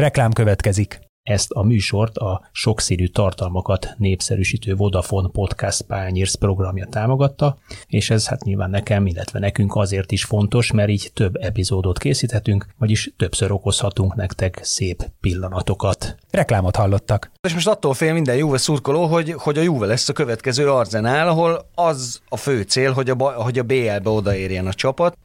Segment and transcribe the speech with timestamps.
[0.00, 1.00] Reklám következik.
[1.22, 8.44] Ezt a műsort a sokszínű tartalmakat népszerűsítő Vodafone Podcast Pányérsz programja támogatta, és ez hát
[8.44, 14.14] nyilván nekem, illetve nekünk azért is fontos, mert így több epizódot készíthetünk, vagyis többször okozhatunk
[14.14, 16.16] nektek szép pillanatokat.
[16.30, 17.30] Reklámot hallottak.
[17.48, 21.28] És most attól fél minden Juve szurkoló, hogy, hogy a Juve lesz a következő Arzenál,
[21.28, 25.16] ahol az a fő cél, hogy a, hogy a BL-be odaérjen a csapat.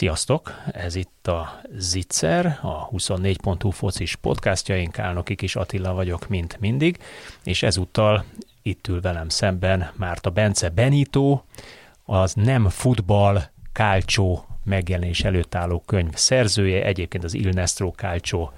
[0.00, 0.54] Sziasztok!
[0.72, 6.98] Ez itt a Zitzer, a 24.hu focis podcastja, én Kálnoki Kis Attila vagyok, mint mindig,
[7.44, 8.24] és ezúttal
[8.62, 11.40] itt ül velem szemben Márta Bence Benito,
[12.04, 18.50] az nem futball, kálcsó megjelenés előtt álló könyv szerzője, egyébként az Il Nestro Calcio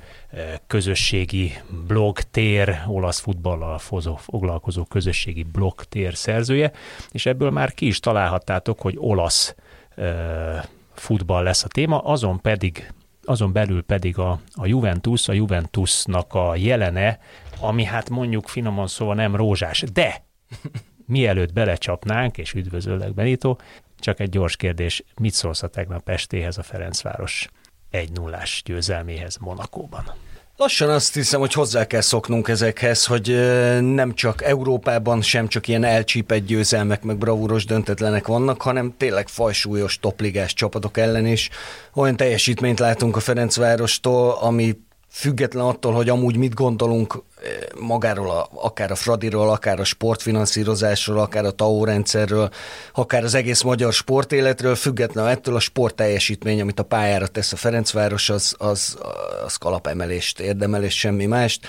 [0.66, 1.52] közösségi
[1.86, 3.78] blogtér, olasz futballal
[4.16, 6.72] foglalkozó közösségi blogtér szerzője,
[7.10, 9.54] és ebből már ki is találhattátok, hogy olasz
[10.94, 12.92] futball lesz a téma, azon pedig
[13.24, 17.18] azon belül pedig a, a Juventus, a Juventusnak a jelene,
[17.60, 20.24] ami hát mondjuk finoman szóval nem rózsás, de
[21.06, 23.56] mielőtt belecsapnánk, és üdvözöllek Benito,
[23.98, 27.48] csak egy gyors kérdés, mit szólsz a tegnap estéhez a Ferencváros
[27.90, 30.04] 1 0 győzelméhez Monakóban?
[30.62, 33.26] Lassan azt hiszem, hogy hozzá kell szoknunk ezekhez, hogy
[33.80, 39.98] nem csak Európában sem csak ilyen elcsípett győzelmek, meg bravúros döntetlenek vannak, hanem tényleg fajsúlyos
[39.98, 41.50] topligás csapatok ellen is.
[41.94, 44.76] Olyan teljesítményt látunk a Ferencvárostól, ami
[45.12, 51.18] független attól, hogy amúgy mit gondolunk eh, magáról, a, akár a Fradiról, akár a sportfinanszírozásról,
[51.18, 52.50] akár a TAO rendszerről,
[52.92, 57.56] akár az egész magyar sportéletről, független ettől a sport teljesítmény, amit a pályára tesz a
[57.56, 58.98] Ferencváros, az, az,
[59.44, 61.66] az kalapemelést érdemel, és semmi mást.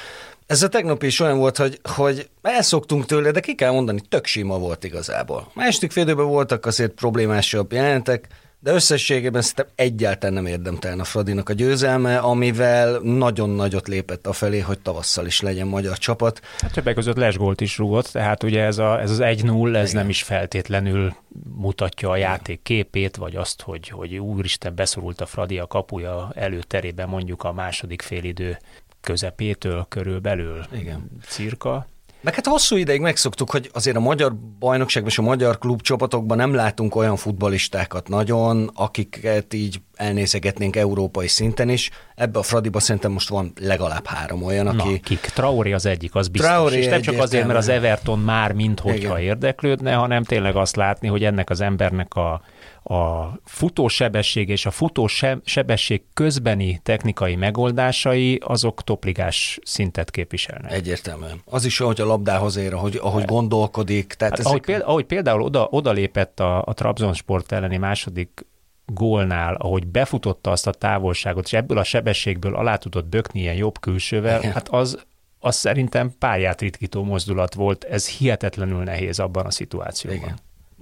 [0.47, 4.25] Ez a tegnap is olyan volt, hogy, hogy elszoktunk tőle, de ki kell mondani, tök
[4.25, 5.51] sima volt igazából.
[5.53, 8.27] Második félidőben voltak azért problémásabb jelentek,
[8.63, 14.33] de összességében szerintem egyáltalán nem érdemtelen a Fradinak a győzelme, amivel nagyon nagyot lépett a
[14.33, 16.41] felé, hogy tavasszal is legyen magyar csapat.
[16.57, 20.01] Hát többek között lesgólt is rúgott, tehát ugye ez, a, ez az 1-0, ez Igen.
[20.01, 21.15] nem is feltétlenül
[21.55, 27.09] mutatja a játék képét, vagy azt, hogy, hogy úristen beszorult a Fradi a kapuja előterében
[27.09, 28.57] mondjuk a második félidő
[29.01, 31.09] közepétől körülbelül Igen.
[31.27, 31.87] cirka.
[32.23, 36.53] Meg hát hosszú ideig megszoktuk, hogy azért a magyar bajnokságban és a magyar klubcsapatokban nem
[36.53, 41.89] látunk olyan futbalistákat nagyon, akiket így elnézegetnénk európai szinten is.
[42.15, 44.91] Ebbe a Fradiba szerintem most van legalább három olyan, aki...
[44.91, 45.19] Na, kik?
[45.19, 46.49] Traoré az egyik, az biztos.
[46.49, 51.07] Traoré és nem csak azért, mert az Everton már minthogyha érdeklődne, hanem tényleg azt látni,
[51.07, 52.41] hogy ennek az embernek a
[52.83, 60.71] a futósebesség és a futósebesség közbeni technikai megoldásai azok topligás szintet képviselnek.
[60.71, 61.41] Egyértelműen.
[61.45, 64.13] Az is, hogy a labdához ér, ahogy, ahogy gondolkodik.
[64.13, 64.51] Tehát hát, ezek...
[64.51, 68.45] ahogy, például, ahogy például oda, oda lépett a, a Trabzonsport elleni második
[68.85, 73.79] gólnál, ahogy befutotta azt a távolságot, és ebből a sebességből alá tudott bökni ilyen jobb
[73.79, 74.51] külsővel, Igen.
[74.51, 75.05] hát az,
[75.39, 80.21] az szerintem pályát ritkító mozdulat volt, ez hihetetlenül nehéz abban a szituációban.
[80.21, 80.35] Igen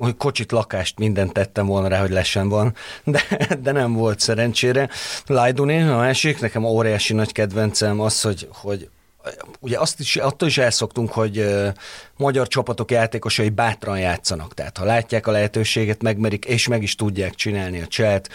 [0.04, 3.22] hogy kocsit, lakást, mindent tettem volna rá, hogy lesen van, de,
[3.62, 4.90] de nem volt szerencsére.
[5.26, 8.90] Lajduni, a másik, nekem óriási nagy kedvencem az, hogy, hogy
[9.60, 11.46] ugye azt is, attól is elszoktunk, hogy
[12.18, 17.36] magyar csapatok játékosai bátran játszanak, tehát ha látják a lehetőséget, megmerik, és meg is tudják
[17.36, 18.30] csinálni a cselt,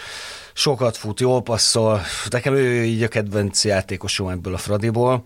[0.53, 5.23] sokat fut, jól passzol, nekem ő így a kedvenc játékosom ebből a Fradiból,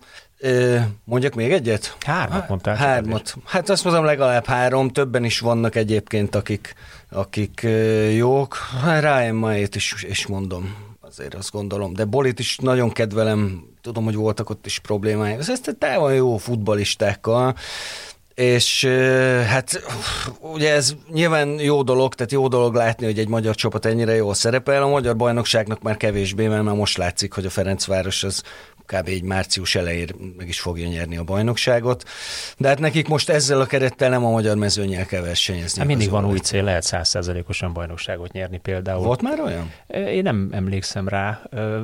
[1.04, 1.96] Mondjak még egyet?
[2.00, 2.74] Hármat mondtál.
[2.74, 3.34] Hármat.
[3.44, 6.74] Hát azt mondom legalább három, többen is vannak egyébként, akik,
[7.10, 7.66] akik
[8.14, 8.56] jók.
[8.82, 11.92] Hát Ryan Maét is, is mondom, azért azt gondolom.
[11.92, 15.38] De Bolit is nagyon kedvelem, tudom, hogy voltak ott is problémája.
[15.38, 17.54] Ez te van jó futbalistákkal,
[18.34, 18.84] és
[19.46, 19.82] hát
[20.40, 24.34] ugye ez nyilván jó dolog, tehát jó dolog látni, hogy egy magyar csapat ennyire jól
[24.34, 24.82] szerepel.
[24.82, 28.42] A magyar bajnokságnak már kevésbé, mert már most látszik, hogy a Ferencváros az
[28.86, 29.08] kb.
[29.08, 32.04] egy március elején meg is fogja nyerni a bajnokságot.
[32.58, 35.78] De hát nekik most ezzel a kerettel nem a magyar mezőnyel kell versenyezni.
[35.78, 39.04] Hát mindig van új cél, lehet százszerzelékosan bajnokságot nyerni például.
[39.04, 39.72] Volt már olyan?
[39.86, 41.42] Én nem emlékszem rá.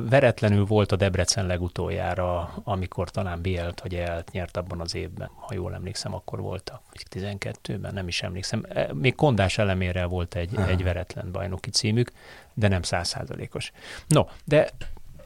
[0.09, 5.29] Veretlenül volt a Debrecen legutoljára, amikor talán Bielt vagy Elt nyert abban az évben.
[5.35, 6.81] Ha jól emlékszem, akkor voltak.
[7.15, 8.65] 12-ben, nem is emlékszem.
[8.93, 12.11] Még Kondás elemére volt egy, egy veretlen bajnoki címük,
[12.53, 13.71] de nem százszázalékos.
[14.07, 14.69] No, de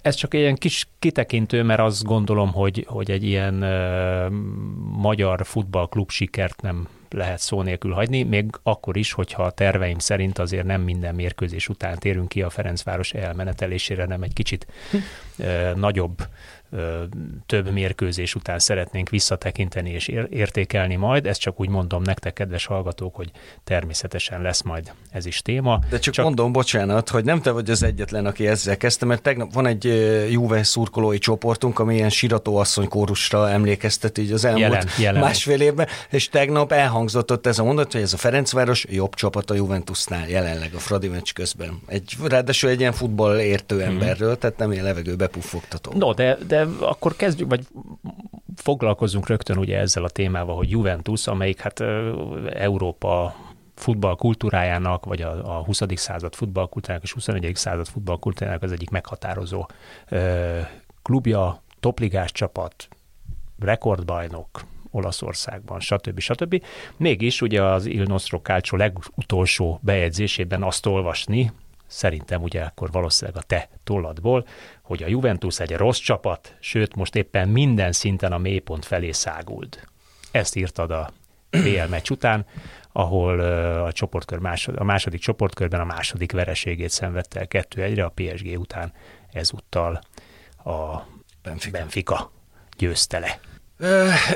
[0.03, 4.29] ez csak ilyen kis kitekintő, mert azt gondolom, hogy, hogy egy ilyen uh,
[5.01, 10.39] magyar futballklub sikert nem lehet szó nélkül hagyni, még akkor is, hogyha a terveim szerint
[10.39, 14.67] azért nem minden mérkőzés után térünk ki a Ferencváros elmenetelésére, nem egy kicsit
[15.37, 16.27] uh, nagyobb
[17.45, 21.25] több mérkőzés után szeretnénk visszatekinteni és értékelni majd.
[21.25, 23.31] Ezt csak úgy mondom nektek, kedves hallgatók, hogy
[23.63, 25.79] természetesen lesz majd ez is téma.
[25.89, 29.21] De csak, csak mondom, bocsánat, hogy nem te vagy az egyetlen, aki ezzel kezdte, mert
[29.21, 29.83] tegnap van egy
[30.31, 32.11] Juve szurkolói csoportunk, ami ilyen
[32.43, 35.21] asszony kórusra emlékeztet így az elmúlt jelen, jelen.
[35.21, 39.51] másfél évben, és tegnap elhangzott ott ez a mondat, hogy ez a Ferencváros jobb csapat
[39.51, 41.81] a Juventusnál jelenleg a Fradi meccs közben.
[41.87, 43.85] Egy, ráadásul egy ilyen futball értő mhm.
[43.85, 44.39] emberről, mm.
[44.39, 45.93] tehát nem ilyen levegőbe puffogtató.
[45.97, 47.67] No, de, de akkor kezdjük, vagy
[48.55, 51.79] foglalkozunk rögtön ugye ezzel a témával, hogy Juventus, amelyik hát
[52.53, 53.35] Európa
[53.75, 55.81] futball kultúrájának, vagy a, a 20.
[55.95, 57.55] század futballkultúrájának és 21.
[57.55, 59.69] század futballkultúrájának az egyik meghatározó
[61.01, 62.87] klubja, topligás csapat,
[63.59, 66.19] rekordbajnok, Olaszországban, stb.
[66.19, 66.63] stb.
[66.97, 71.51] Mégis ugye az Il Nostro Calcio legutolsó bejegyzésében azt olvasni,
[71.87, 74.45] szerintem ugye akkor valószínűleg a te tolladból,
[74.83, 79.87] hogy a Juventus egy rossz csapat, sőt most éppen minden szinten a mélypont felé száguld.
[80.31, 81.11] Ezt írtad a
[81.49, 82.45] BL meccs után,
[82.91, 88.59] ahol a, csoportkör másod, a második csoportkörben a második vereségét szenvedte el 2-1-re, a PSG
[88.59, 88.93] után
[89.31, 90.01] ezúttal
[90.63, 91.07] a
[91.43, 92.31] Benfica, Benfica
[92.77, 93.39] győzte le.
[93.83, 93.89] Uh,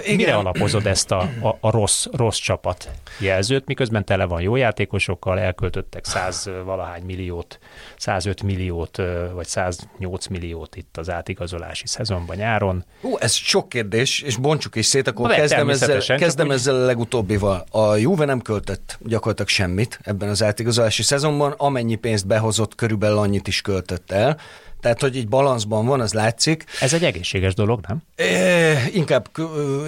[0.04, 0.16] igen.
[0.16, 2.90] Mire alapozod ezt a, a, a rossz, rossz csapat
[3.20, 7.60] jelzőt, miközben tele van jó játékosokkal, elköltöttek 100 valahány milliót,
[7.98, 9.02] 105 milliót,
[9.34, 12.86] vagy 108 milliót itt az átigazolási szezonban nyáron.
[13.02, 17.66] Ú, ez sok kérdés, és bontsuk is szét, akkor kezdem, ezzel, kezdem ezzel a legutóbbival.
[17.72, 23.48] A Juve nem költött gyakorlatilag semmit ebben az átigazolási szezonban, amennyi pénzt behozott, körülbelül annyit
[23.48, 24.38] is költött el.
[24.80, 26.64] Tehát, hogy így balanszban van, az látszik.
[26.82, 28.02] Ez egy egészséges dolog, nem?
[28.16, 29.28] É, inkább,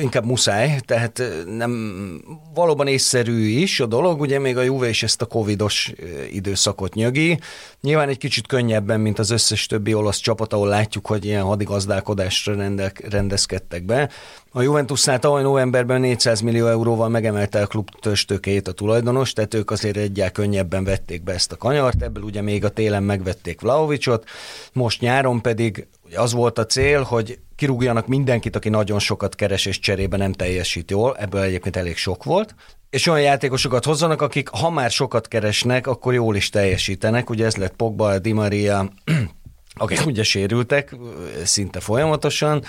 [0.02, 1.22] inkább muszáj, tehát
[1.58, 2.22] nem
[2.54, 5.94] valóban észszerű is a dolog, ugye még a Juve is ezt a covidos
[6.32, 7.40] időszakot nyögi.
[7.82, 12.56] Nyilván egy kicsit könnyebben, mint az összes többi olasz csapat, ahol látjuk, hogy ilyen hadigazdálkodásra
[12.56, 14.10] rendel, rendezkedtek be.
[14.52, 19.72] A Juventusnál tavaly novemberben 400 millió euróval megemelte a klub töstőkét a tulajdonos, tehát ők
[19.72, 24.30] azért egyel könnyebben vették be ezt a kanyart, ebből ugye még a télen megvették Vlaovicsot,
[24.74, 29.80] most nyáron pedig az volt a cél, hogy kirúgjanak mindenkit, aki nagyon sokat keres és
[29.80, 32.56] cserébe nem teljesít jól, ebből egyébként elég sok volt,
[32.90, 37.56] és olyan játékosokat hozzanak, akik ha már sokat keresnek, akkor jól is teljesítenek, ugye ez
[37.56, 38.92] lett Pogba, Di Maria,
[39.74, 40.96] akik ugye sérültek
[41.44, 42.64] szinte folyamatosan,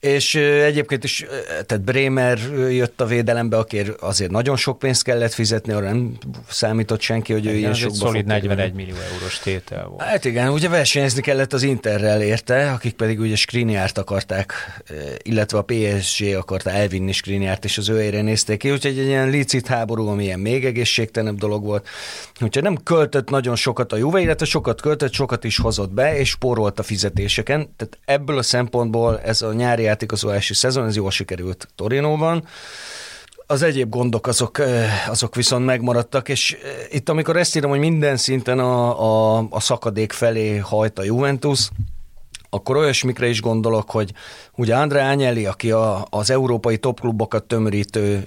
[0.00, 1.26] és egyébként is,
[1.66, 2.38] tehát Bremer
[2.70, 7.46] jött a védelembe, aki azért nagyon sok pénzt kellett fizetni, arra nem számított senki, hogy
[7.46, 10.02] ő igen, ilyen sokba szolid 41 millió eurós tétel volt.
[10.02, 14.52] Hát igen, ugye versenyezni kellett az Interrel érte, akik pedig ugye Skriniárt akarták,
[15.22, 19.66] illetve a PSG akarta elvinni Skriniárt, és az ő nézték ki, úgyhogy egy ilyen licit
[19.66, 21.88] háború, ami ilyen még egészségtelenebb dolog volt.
[22.40, 26.28] Úgyhogy nem költött nagyon sokat a Juve, illetve sokat költött, sokat is hozott be, és
[26.28, 27.74] spórolt a fizetéseken.
[27.76, 32.44] Tehát ebből a szempontból ez a nyári játékozási szezon, ez jól sikerült Torinóban.
[33.46, 34.62] Az egyéb gondok azok,
[35.08, 36.56] azok viszont megmaradtak, és
[36.90, 39.00] itt amikor ezt írom, hogy minden szinten a,
[39.36, 41.68] a, a szakadék felé hajt a Juventus,
[42.50, 44.12] akkor olyasmikre is gondolok, hogy
[44.56, 48.26] ugye André Agnelli, aki a, az európai topklubokat tömörítő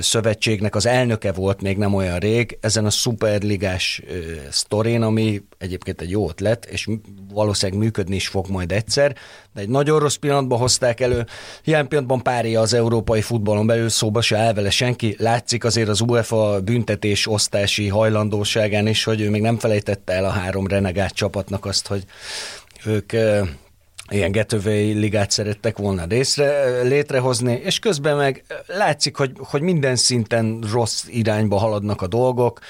[0.00, 4.14] szövetségnek az elnöke volt még nem olyan rég, ezen a szuperligás ö,
[4.50, 6.88] sztorén, ami egyébként egy jó ötlet, és
[7.32, 9.16] valószínűleg működni is fog majd egyszer,
[9.54, 11.26] de egy nagyon rossz pillanatban hozták elő.
[11.64, 15.16] Ilyen pillanatban párja az európai futballon belül szóba se áll senki.
[15.18, 20.30] Látszik azért az UEFA büntetés osztási hajlandóságán is, hogy ő még nem felejtette el a
[20.30, 22.04] három renegát csapatnak azt, hogy
[22.86, 23.12] ők
[24.08, 30.64] ilyen getövei ligát szerettek volna részre, létrehozni, és közben meg látszik, hogy, hogy minden szinten
[30.72, 32.60] rossz irányba haladnak a dolgok.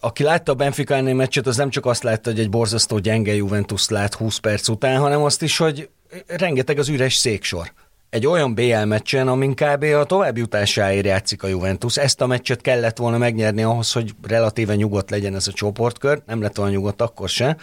[0.00, 3.34] Aki látta a Benfica elleni meccset, az nem csak azt látta, hogy egy borzasztó gyenge
[3.34, 5.88] Juventus lát 20 perc után, hanem azt is, hogy
[6.26, 7.72] rengeteg az üres széksor
[8.12, 9.82] egy olyan BL meccsen, amin kb.
[9.82, 11.96] a továbbjutásáért játszik a Juventus.
[11.96, 16.22] Ezt a meccset kellett volna megnyerni ahhoz, hogy relatíve nyugodt legyen ez a csoportkör.
[16.26, 17.56] Nem lett olyan nyugodt akkor se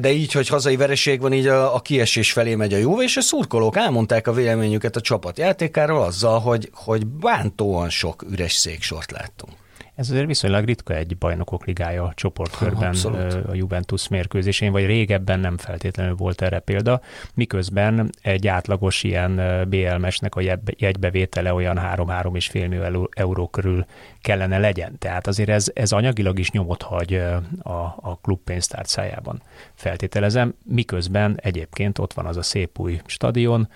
[0.00, 3.16] de így, hogy hazai vereség van, így a, a kiesés felé megy a Juve, és
[3.16, 9.10] a szurkolók elmondták a véleményüket a csapat játékáról azzal, hogy, hogy bántóan sok üres széksort
[9.10, 9.52] láttunk.
[9.94, 13.32] Ez azért viszonylag ritka egy bajnokok ligája csoportkörben Abszolút.
[13.32, 17.00] a Juventus mérkőzésén, vagy régebben nem feltétlenül volt erre példa,
[17.34, 19.36] miközben egy átlagos ilyen
[19.68, 20.40] BL mesnek a
[20.76, 23.84] jegybevétele olyan 3-3,5 millió euró körül
[24.20, 24.98] kellene legyen.
[24.98, 27.14] Tehát azért ez, ez anyagilag is nyomot hagy
[27.62, 29.42] a, a klub pénztárcájában,
[29.74, 33.68] feltételezem, miközben egyébként ott van az a szép új stadion,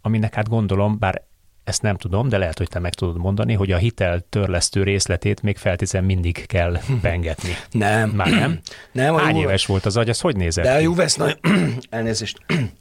[0.00, 1.22] aminek hát gondolom, bár
[1.66, 5.42] ezt nem tudom, de lehet, hogy te meg tudod mondani, hogy a hitel törlesztő részletét
[5.42, 7.56] még feltétlenül mindig kell bengetni.
[7.70, 8.10] nem.
[8.10, 8.60] Már nem?
[8.92, 9.48] nem a Hány Juve...
[9.48, 11.38] éves volt az agy, ez hogy nézett De a Juve, nagy...
[11.90, 12.38] elnézést.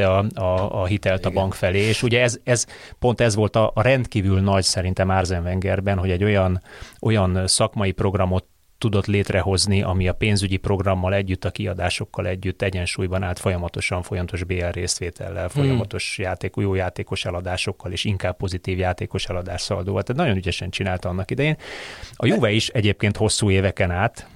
[0.00, 1.42] Törlesztette a, a, a hitelt a Igen.
[1.42, 2.66] bank felé, és ugye ez, ez
[2.98, 6.62] pont ez volt a, a rendkívül nagy szerintem Arzen Wengerben, hogy egy olyan,
[7.00, 8.44] olyan szakmai programot
[8.78, 14.70] tudott létrehozni, ami a pénzügyi programmal együtt, a kiadásokkal együtt egyensúlyban állt folyamatosan, folyamatos BL
[14.72, 20.02] részvétellel, folyamatos játék, jó játékos eladásokkal, és inkább pozitív játékos eladás szaldóval.
[20.02, 21.56] Tehát nagyon ügyesen csinálta annak idején.
[22.14, 24.26] A Juve is egyébként hosszú éveken át,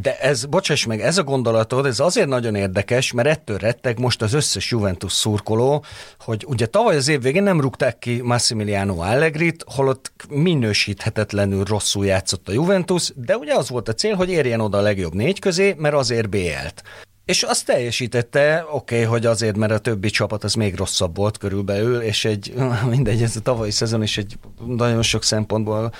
[0.00, 4.22] De ez, bocsáss meg, ez a gondolatod, ez azért nagyon érdekes, mert ettől retteg most
[4.22, 5.84] az összes Juventus szurkoló,
[6.18, 12.48] hogy ugye tavaly az év végén nem rúgták ki Massimiliano Allegrit, holott minősíthetetlenül rosszul játszott
[12.48, 15.74] a Juventus, de ugye az volt a cél, hogy érjen oda a legjobb négy közé,
[15.78, 16.82] mert azért BL-t.
[17.30, 21.38] És azt teljesítette, oké, okay, hogy azért, mert a többi csapat az még rosszabb volt
[21.38, 22.54] körülbelül, és egy,
[22.90, 25.92] mindegy, ez a tavalyi szezon is egy nagyon sok szempontból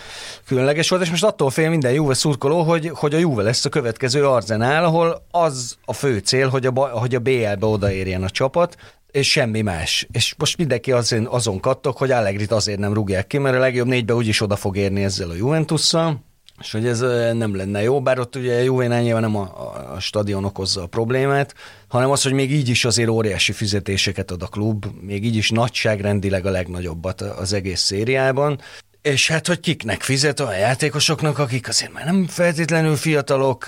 [0.46, 3.68] különleges volt, és most attól fél minden Juve szurkoló, hogy, hogy a Juve lesz a
[3.68, 8.76] következő Arzenál, ahol az a fő cél, hogy a, hogy a BL-be odaérjen a csapat,
[9.10, 10.06] és semmi más.
[10.12, 13.86] És most mindenki azon, azon kattok, hogy Allegrit azért nem rúgják ki, mert a legjobb
[13.86, 16.28] négybe úgyis oda fog érni ezzel a Juventusszal,
[16.60, 17.00] és hogy ez
[17.32, 20.86] nem lenne jó, bár ott ugye Juvénál nyilván nem a, a, a stadion okozza a
[20.86, 21.54] problémát,
[21.88, 25.50] hanem az, hogy még így is azért óriási fizetéseket ad a klub, még így is
[25.50, 28.60] nagyságrendileg a legnagyobbat az egész szériában,
[29.02, 33.66] és hát, hogy kiknek fizet olyan játékosoknak, akik azért már nem feltétlenül fiatalok,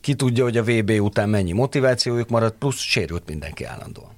[0.00, 4.10] ki tudja, hogy a VB után mennyi motivációjuk marad, plusz sérült mindenki állandóan.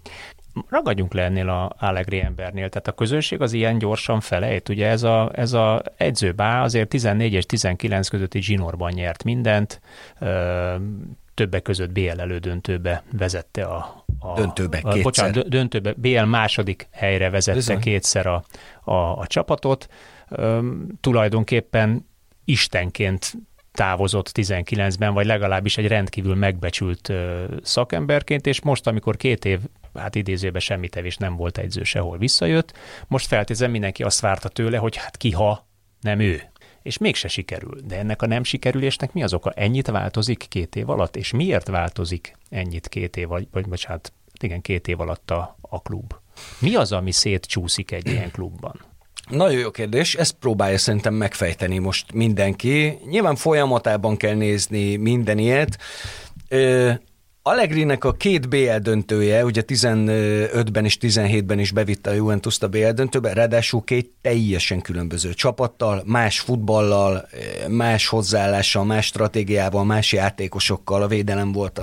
[0.69, 2.69] Ragadjunk le ennél a Allegri embernél.
[2.69, 4.69] Tehát a közönség az ilyen gyorsan felejt.
[4.69, 9.81] Ugye ez a, ez a edzőbá azért 14 és 19 közötti zsinórban nyert mindent,
[10.19, 10.75] ö,
[11.35, 15.03] többek között BL elődöntőbe vezette a, a Döntőbe a, kétszer.
[15.03, 17.77] Bocsánat, dö- döntőbe, BL második helyre vezette Bizony.
[17.77, 17.93] Bizony.
[17.93, 18.45] kétszer a,
[18.85, 19.89] a, a csapatot.
[20.39, 22.09] Üm, tulajdonképpen
[22.45, 23.33] istenként
[23.73, 27.13] távozott 19-ben, vagy legalábbis egy rendkívül megbecsült
[27.63, 29.61] szakemberként, és most, amikor két év,
[29.95, 32.73] hát idézőben semmi tevés nem volt egyző sehol visszajött,
[33.09, 35.69] most feltézem mindenki azt várta tőle, hogy hát ki ha,
[36.01, 36.43] nem ő.
[36.83, 37.81] És mégse sikerül.
[37.85, 39.51] De ennek a nem sikerülésnek mi az oka?
[39.51, 41.17] Ennyit változik két év alatt?
[41.17, 45.83] És miért változik ennyit két év, vagy, vagy bocsánat, igen, két év alatt a, a
[45.83, 46.15] klub?
[46.59, 48.90] Mi az, ami szétcsúszik egy ilyen klubban?
[49.31, 52.99] Nagyon jó kérdés, ezt próbálja szerintem megfejteni most mindenki.
[53.11, 55.79] Nyilván folyamatában kell nézni minden ilyet.
[56.49, 56.93] Ö,
[57.43, 62.89] Allegrinek a két BL döntője, ugye 15-ben és 17-ben is bevitte a Juventus-t a BL
[62.89, 67.29] döntőbe, ráadásul két teljesen különböző csapattal, más futballal,
[67.69, 71.81] más hozzáállással, más stratégiával, más játékosokkal, a védelem volt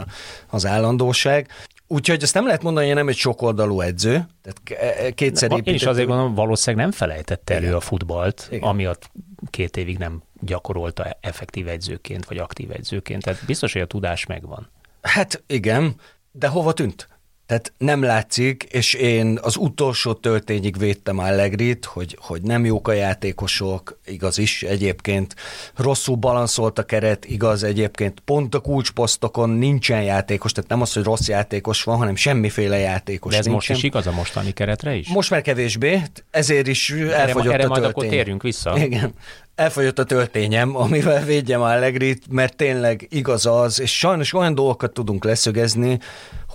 [0.47, 1.47] az állandóság.
[1.87, 5.65] Úgyhogy azt nem lehet mondani, hogy nem egy sokoldalú edző, tehát k- kétszer Én is
[5.67, 8.69] épített- azért gondolom, valószínűleg nem felejtette elő a futballt, Igen.
[8.69, 9.11] ami ott
[9.49, 13.23] két évig nem gyakorolta effektív egyzőként, vagy aktív egyzőként.
[13.23, 14.69] Tehát biztos, hogy a tudás megvan.
[15.01, 15.95] Hát igen,
[16.31, 17.07] de hova tűnt?
[17.47, 22.91] Tehát nem látszik, és én az utolsó töltényig védtem Allegrit, hogy, hogy nem jók a
[22.91, 25.35] játékosok, igaz is egyébként,
[25.75, 31.03] rosszul balanszolt a keret, igaz egyébként, pont a kulcsposztokon nincsen játékos, tehát nem az, hogy
[31.03, 33.75] rossz játékos van, hanem semmiféle játékos De ez nincsen.
[33.75, 35.07] most is igaz a mostani keretre is?
[35.07, 36.01] Most már kevésbé,
[36.31, 38.77] ezért is erre, elfogyott erre a majd akkor térjünk vissza.
[38.77, 39.13] Igen.
[39.55, 45.23] Elfogyott a töltényem, amivel védjem Allegrit, mert tényleg igaz az, és sajnos olyan dolgokat tudunk
[45.23, 45.99] leszögezni,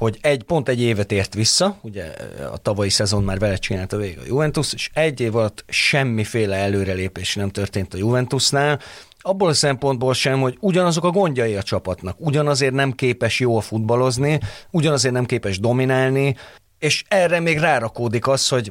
[0.02, 2.04] hogy egy pont egy évet ért vissza, ugye
[2.52, 7.34] a tavalyi szezon már vele csinálta végig a Juventus, és egy év alatt semmiféle előrelépés
[7.34, 8.80] nem történt a Juventusnál,
[9.20, 14.40] abból a szempontból sem, hogy ugyanazok a gondjai a csapatnak, ugyanazért nem képes jól futballozni,
[14.70, 16.36] ugyanazért nem képes dominálni,
[16.78, 18.70] és erre még rárakódik az, hogy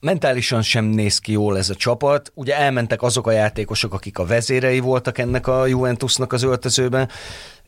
[0.00, 2.32] mentálisan sem néz ki jól ez a csapat.
[2.34, 7.08] Ugye elmentek azok a játékosok, akik a vezérei voltak ennek a Juventusnak az öltözőben,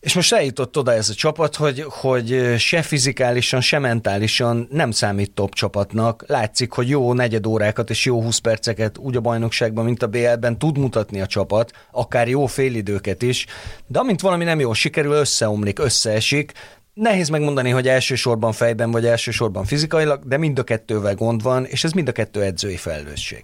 [0.01, 5.33] és most eljutott oda ez a csapat, hogy, hogy se fizikálisan, se mentálisan nem számít
[5.33, 6.25] top csapatnak.
[6.27, 10.59] Látszik, hogy jó negyed órákat és jó 20 perceket úgy a bajnokságban, mint a BL-ben
[10.59, 13.47] tud mutatni a csapat, akár jó félidőket is,
[13.87, 16.53] de amint valami nem jól sikerül, összeomlik, összeesik,
[16.95, 21.85] Nehéz megmondani, hogy elsősorban fejben vagy elsősorban fizikailag, de mind a kettővel gond van, és
[21.85, 23.43] ez mind a kettő edzői felelősség.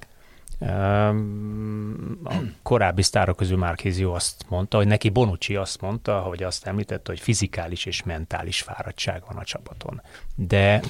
[2.25, 7.11] A korábbi sztárok közül Márkézió azt mondta, hogy neki Bonucci azt mondta, hogy azt említette,
[7.11, 10.03] hogy fizikális és mentális fáradtság van a csapaton.
[10.35, 10.81] De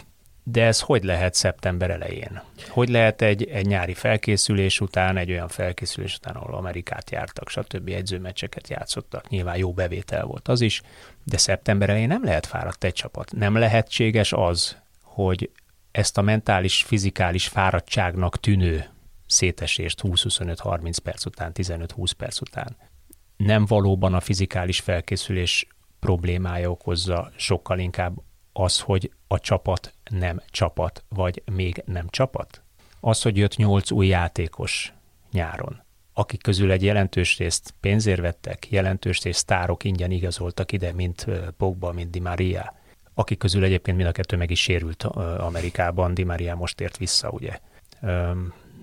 [0.46, 2.42] de ez hogy lehet szeptember elején?
[2.68, 7.88] Hogy lehet egy, egy nyári felkészülés után, egy olyan felkészülés után, ahol Amerikát jártak, stb.
[7.88, 10.82] edzőmeccseket játszottak, nyilván jó bevétel volt az is,
[11.24, 13.32] de szeptember elején nem lehet fáradt egy csapat.
[13.32, 15.50] Nem lehetséges az, hogy
[15.90, 18.93] ezt a mentális, fizikális fáradtságnak tűnő
[19.26, 22.76] szétesést 20-25-30 perc után, 15-20 perc után
[23.36, 25.66] nem valóban a fizikális felkészülés
[26.00, 28.16] problémája okozza, sokkal inkább
[28.52, 32.62] az, hogy a csapat nem csapat, vagy még nem csapat?
[33.00, 34.92] Az, hogy jött nyolc új játékos
[35.32, 41.26] nyáron, akik közül egy jelentős részt pénzért vettek, jelentős részt sztárok ingyen igazoltak ide, mint
[41.56, 42.74] Pogba, mint Di Maria,
[43.14, 45.02] akik közül egyébként mind a kettő meg is sérült
[45.38, 47.58] Amerikában, Di Maria most ért vissza, ugye.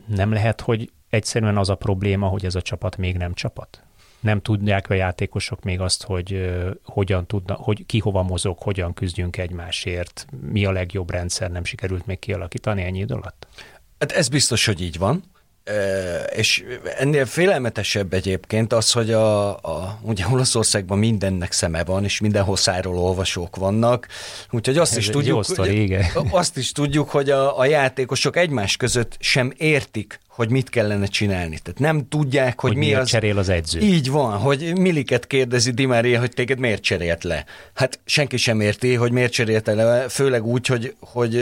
[0.05, 3.83] Nem lehet, hogy egyszerűen az a probléma, hogy ez a csapat még nem csapat?
[4.21, 6.53] nem tudják a játékosok még azt, hogy
[6.83, 12.05] hogyan tudna, hogy ki hova mozog, hogyan küzdjünk egymásért, mi a legjobb rendszer, nem sikerült
[12.05, 13.47] még kialakítani ennyi idő alatt?
[13.99, 15.23] Hát ez biztos, hogy így van.
[16.35, 16.63] És
[16.97, 22.97] ennél félelmetesebb egyébként az, hogy a, a, ugye Olaszországban mindennek szeme van, és mindenhol szájról
[22.97, 24.07] olvasók vannak,
[24.51, 25.97] úgyhogy azt, is tudjuk, sztori,
[26.29, 31.59] azt is tudjuk, hogy a, a játékosok egymás között sem értik, hogy mit kellene csinálni.
[31.63, 33.07] Tehát nem tudják, hogy, hogy mi az...
[33.07, 33.79] cserél az edző.
[33.79, 37.45] Így van, hogy Milliket kérdezi Di Maria, hogy téged miért cserélt le.
[37.73, 41.35] Hát senki sem érti, hogy miért cserélt le, főleg úgy, hogy, hogy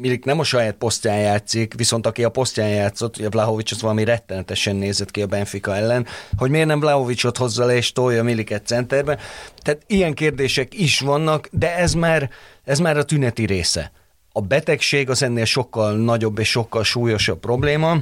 [0.00, 4.04] Milik nem a saját posztján játszik, viszont aki a posztján játszott, ugye Vlahovics az valami
[4.04, 8.66] rettenetesen nézett ki a Benfica ellen, hogy miért nem Vlahovicsot hozza le és tolja Milliket
[8.66, 9.18] centerbe.
[9.62, 12.30] Tehát ilyen kérdések is vannak, de ez már,
[12.64, 13.92] ez már a tüneti része.
[14.32, 17.96] A betegség az ennél sokkal nagyobb és sokkal súlyosabb probléma,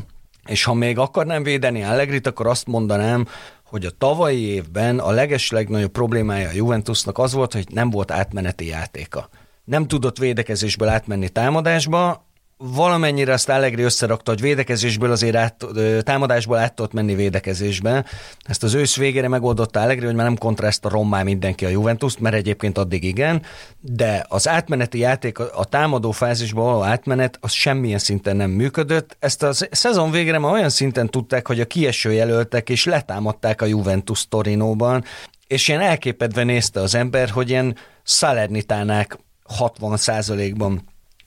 [0.47, 3.29] és ha még akarnám védeni Allegrit, akkor azt mondanám,
[3.65, 8.67] hogy a tavalyi évben a legeslegnagyobb problémája a Juventusnak az volt, hogy nem volt átmeneti
[8.67, 9.29] játéka
[9.67, 12.25] nem tudott védekezésből átmenni támadásba,
[12.59, 15.65] valamennyire azt Allegri összerakta, hogy védekezésből azért át,
[16.01, 18.05] támadásból át tudott menni védekezésbe.
[18.45, 22.35] Ezt az ősz végére megoldotta Allegri, hogy már nem a rommá mindenki a Juventus, mert
[22.35, 23.43] egyébként addig igen,
[23.81, 29.17] de az átmeneti játék, a támadó fázisba való átmenet, az semmilyen szinten nem működött.
[29.19, 33.67] Ezt a szezon végére már olyan szinten tudták, hogy a kieső jelöltek és letámadták a
[33.67, 35.05] Juventus Torinóban,
[35.47, 39.19] és ilyen elképedve nézte az ember, hogy ilyen Salernitánák
[39.49, 40.83] 60 százalékban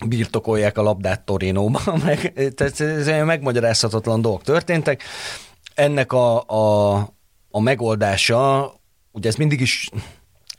[0.08, 5.04] birtokolják a labdát Torinóban, meg, tehát ez megmagyarázhatatlan dolgok történtek.
[5.76, 6.96] Ennek a, a,
[7.50, 8.74] a megoldása,
[9.12, 9.90] ugye ez mindig is,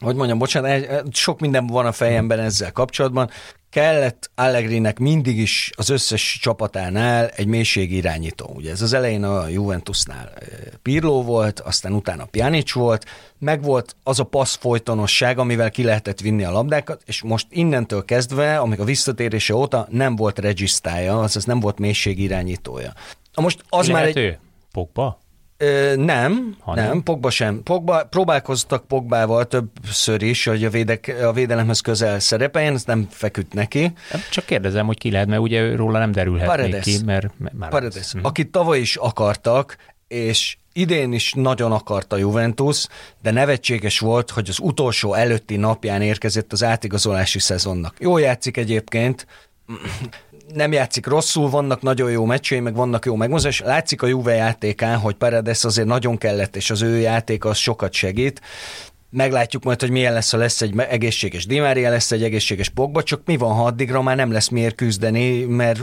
[0.01, 3.31] hogy mondjam, bocsánat, sok minden van a fejemben ezzel kapcsolatban,
[3.71, 8.51] kellett Allegrinek mindig is az összes csapatánál egy mélységirányító.
[8.55, 10.33] Ugye ez az elején a Juventusnál
[10.83, 13.05] Pirlo volt, aztán utána Pjanic volt,
[13.39, 18.05] meg volt az a passz folytonosság, amivel ki lehetett vinni a labdákat, és most innentől
[18.05, 22.93] kezdve, amíg a visszatérése óta nem volt regisztája, azaz nem volt mélységirányítója.
[23.35, 24.17] Most az Lehet már egy...
[24.17, 24.39] Ő?
[24.73, 25.19] Pogba?
[25.63, 27.63] Ö, nem, ha nem, Pogba sem.
[27.63, 33.53] Pogba, próbálkoztak Pogbával többször is, hogy a, védek, a védelemhez közel szerepeljen, ez nem feküdt
[33.53, 33.93] neki.
[34.31, 36.85] Csak kérdezem, hogy ki lehet, mert ugye róla nem derülhet Paredes.
[36.85, 37.27] ki, mert
[37.59, 38.29] már Paredes, uh-huh.
[38.29, 39.77] akit tavaly is akartak,
[40.09, 42.87] és idén is nagyon akarta Juventus,
[43.23, 47.95] de nevetséges volt, hogy az utolsó előtti napján érkezett az átigazolási szezonnak.
[47.99, 49.27] Jó játszik egyébként,
[50.55, 53.61] nem játszik rosszul, vannak nagyon jó meccsei, meg vannak jó megmozás.
[53.61, 57.93] Látszik a Juve játékán, hogy Paredes azért nagyon kellett, és az ő játéka az sokat
[57.93, 58.41] segít.
[59.11, 63.21] Meglátjuk majd, hogy milyen lesz, ha lesz egy egészséges Dimária, lesz egy egészséges Pogba, csak
[63.25, 65.81] mi van, ha addigra már nem lesz miért küzdeni, mert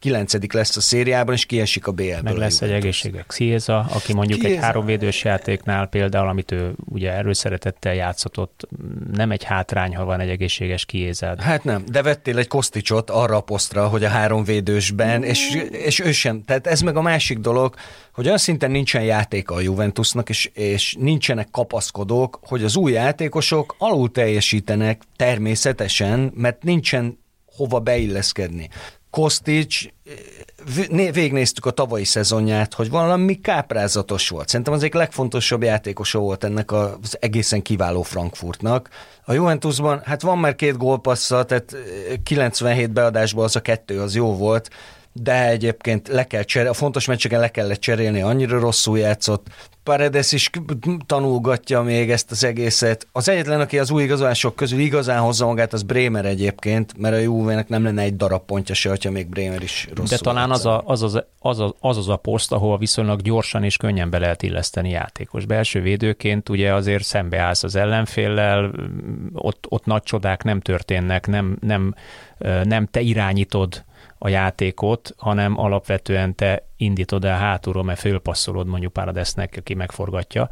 [0.00, 2.20] kilencedik lesz a szériában, és kiesik a BL-ből.
[2.22, 4.56] Meg lesz egy egészséges Xieza, aki mondjuk Chiesa.
[4.56, 8.68] egy háromvédős játéknál például, amit ő ugye erőszeretettel játszott,
[9.12, 11.40] nem egy hátrány, ha van egy egészséges Kiézád.
[11.40, 16.12] Hát nem, de vettél egy Kosticsot arra a posztra, hogy a háromvédősben, és, és ő
[16.12, 16.42] sem.
[16.42, 17.74] Tehát ez meg a másik dolog,
[18.12, 23.74] hogy olyan szinten nincsen játéka a Juventusnak, és, és nincsenek kapaszkodók, hogy az új játékosok
[23.78, 28.68] alul teljesítenek természetesen, mert nincsen hova beilleszkedni.
[29.10, 29.86] Kostics,
[30.94, 34.48] végignéztük a tavalyi szezonját, hogy valami káprázatos volt.
[34.48, 38.88] Szerintem az egyik legfontosabb játékosa volt ennek az egészen kiváló Frankfurtnak.
[39.24, 41.76] A Juventusban, hát van már két gólpassza, tehát
[42.22, 44.70] 97 beadásban az a kettő az jó volt,
[45.12, 49.46] de egyébként le kell cserélni, a fontos meccseken le kellett cserélni, annyira rosszul játszott,
[49.82, 50.50] Paredes is
[51.06, 53.06] tanulgatja még ezt az egészet.
[53.12, 57.18] Az egyetlen, aki az új igazolások közül igazán hozza magát, az Bremer egyébként, mert a
[57.18, 60.66] Juve-nek nem lenne egy darab pontja se, hogyha még Bremer is rosszul De talán az,
[60.66, 64.18] a, az, az, az, az, az az a poszt, ahol viszonylag gyorsan és könnyen be
[64.18, 65.44] lehet illeszteni játékos.
[65.44, 68.72] Belső védőként ugye azért szembeállsz az ellenféllel,
[69.32, 71.94] ott, ott nagy csodák nem történnek, nem, nem,
[72.62, 73.84] nem te irányítod
[74.22, 80.48] a játékot, hanem alapvetően te indítod el hátulról, mert fölpasszolod mondjuk Paradesnek, aki megforgatja.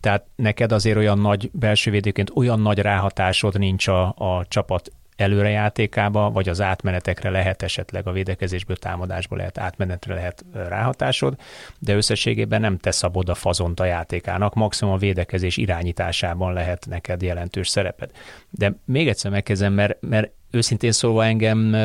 [0.00, 6.48] Tehát neked azért olyan nagy belsővédőként olyan nagy ráhatásod nincs a, a csapat előrejátékába, vagy
[6.48, 11.36] az átmenetekre lehet esetleg a védekezésből, támadásból lehet átmenetre lehet ráhatásod,
[11.78, 17.22] de összességében nem te szabod a fazont a játékának, maximum a védekezés irányításában lehet neked
[17.22, 18.10] jelentős szereped.
[18.50, 21.76] De még egyszer megkezdem, mert, mert őszintén szólva engem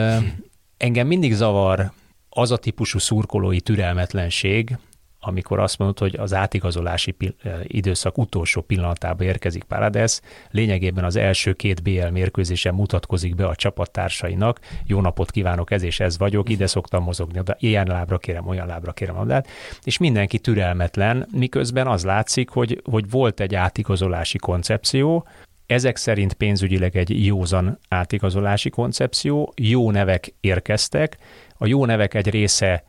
[0.83, 1.91] engem mindig zavar
[2.29, 4.77] az a típusú szurkolói türelmetlenség,
[5.19, 7.15] amikor azt mondod, hogy az átigazolási
[7.63, 10.19] időszak utolsó pillanatában érkezik Parades,
[10.51, 15.99] lényegében az első két BL mérkőzésen mutatkozik be a csapattársainak, jó napot kívánok, ez és
[15.99, 19.47] ez vagyok, ide szoktam mozogni, de ilyen lábra kérem, olyan lábra kérem labdát,
[19.83, 25.27] és mindenki türelmetlen, miközben az látszik, hogy, hogy volt egy átigazolási koncepció,
[25.73, 31.17] ezek szerint pénzügyileg egy józan átigazolási koncepció, jó nevek érkeztek,
[31.57, 32.83] a jó nevek egy része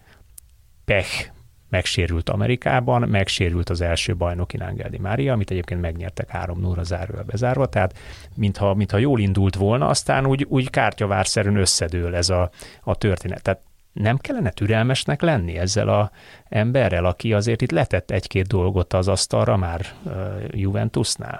[0.85, 1.33] pech
[1.69, 7.23] megsérült Amerikában, megsérült az első bajnoki Angel Di Maria, amit egyébként megnyertek 3 0 záróval
[7.23, 7.99] bezárva, tehát
[8.35, 12.51] mintha, mintha jól indult volna, aztán úgy, úgy kártyavárszerűen összedől ez a,
[12.83, 13.43] a történet.
[13.43, 13.61] Tehát
[13.93, 16.11] nem kellene türelmesnek lenni ezzel a
[16.49, 20.13] emberrel, aki azért itt letett egy-két dolgot az asztalra már uh,
[20.51, 21.39] Juventusnál?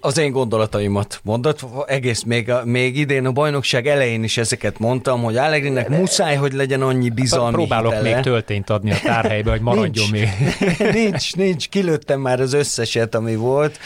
[0.00, 5.36] Az én gondolataimat mondott, egész még, még idén a bajnokság elején is ezeket mondtam, hogy
[5.36, 8.14] Allegrinek muszáj, hogy legyen annyi bizalmi Próbálok hitele.
[8.14, 10.92] még töltényt adni a tárhelybe, hogy maradjon nincs, még.
[11.02, 13.78] nincs, nincs, kilőttem már az összeset, ami volt.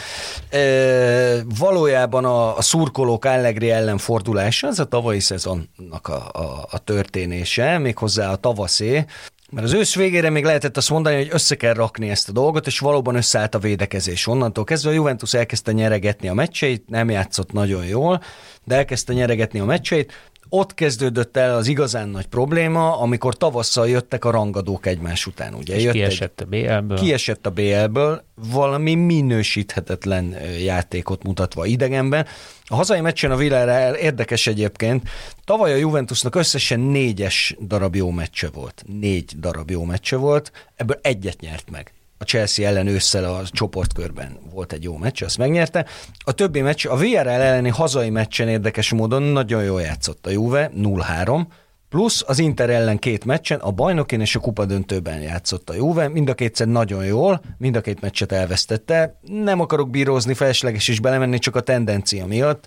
[1.58, 7.78] Valójában a, a szurkolók Allegri ellen fordulása, az a tavalyi szezonnak a, a, a történése,
[7.78, 9.04] méghozzá a tavaszé,
[9.52, 12.66] mert az ősz végére még lehetett azt mondani, hogy össze kell rakni ezt a dolgot,
[12.66, 14.26] és valóban összeállt a védekezés.
[14.26, 18.22] Onnantól kezdve a Juventus elkezdte nyeregetni a meccseit, nem játszott nagyon jól,
[18.64, 20.12] de elkezdte nyeregetni a meccseit,
[20.54, 25.54] ott kezdődött el az igazán nagy probléma, amikor tavasszal jöttek a rangadók egymás után.
[25.54, 25.74] Ugye?
[25.74, 26.98] És Jött kiesett a BL-ből.
[26.98, 32.26] Kiesett a BL-ből, valami minősíthetetlen játékot mutatva idegenben.
[32.64, 35.08] A hazai meccsen a Villarreal érdekes egyébként,
[35.44, 38.84] tavaly a Juventusnak összesen négyes darab jó meccse volt.
[38.86, 44.38] Négy darab jó meccse volt, ebből egyet nyert meg a Chelsea ellen ősszel a csoportkörben
[44.52, 45.86] volt egy jó meccs, azt megnyerte.
[46.24, 50.70] A többi meccs, a VRL elleni hazai meccsen érdekes módon nagyon jól játszott a Juve,
[50.76, 51.46] 0-3,
[51.88, 56.08] plusz az Inter ellen két meccsen, a bajnokin és a kupa döntőben játszott a Juve,
[56.08, 59.18] mind a kétszer nagyon jól, mind a két meccset elvesztette.
[59.22, 62.66] Nem akarok bírózni, felesleges is belemenni, csak a tendencia miatt.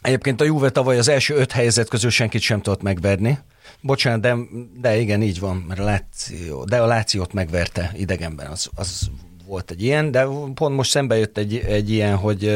[0.00, 3.38] Egyébként a Juve tavaly az első öt helyzet közül senkit sem tudott megverni.
[3.80, 4.36] Bocsánat, de,
[4.80, 9.10] de igen, így van, mert a Láció, de a Lációt megverte idegenben, az, az
[9.46, 12.48] volt egy ilyen, de pont most szembe jött egy, egy ilyen, hogy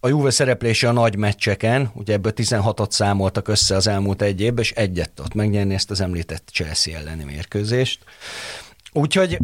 [0.00, 4.64] a Juve szereplése a nagy meccseken, ugye ebből 16-ot számoltak össze az elmúlt egy évben,
[4.64, 8.04] és egyet tudott megnyerni ezt az említett Chelsea elleni mérkőzést.
[8.92, 9.38] Úgyhogy,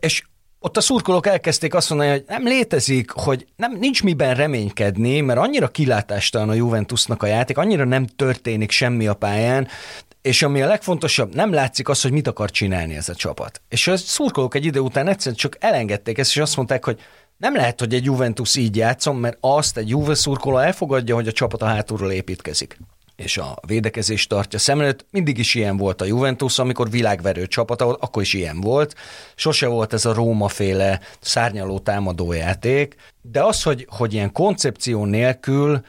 [0.00, 0.24] és
[0.64, 5.38] ott a szurkolók elkezdték azt mondani, hogy nem létezik, hogy nem, nincs miben reménykedni, mert
[5.38, 9.68] annyira kilátástalan a Juventusnak a játék, annyira nem történik semmi a pályán,
[10.22, 13.60] és ami a legfontosabb, nem látszik az, hogy mit akar csinálni ez a csapat.
[13.68, 17.00] És a szurkolók egy idő után egyszerűen csak elengedték ezt, és azt mondták, hogy
[17.36, 21.32] nem lehet, hogy egy Juventus így játszom, mert azt egy Juve szurkoló elfogadja, hogy a
[21.32, 22.76] csapat a hátulról építkezik
[23.16, 25.06] és a védekezést tartja szem előtt.
[25.10, 28.94] Mindig is ilyen volt a Juventus, amikor világverő csapat, akkor is ilyen volt.
[29.34, 35.84] Sose volt ez a Róma féle szárnyaló támadójáték, de az, hogy, hogy ilyen koncepció nélkül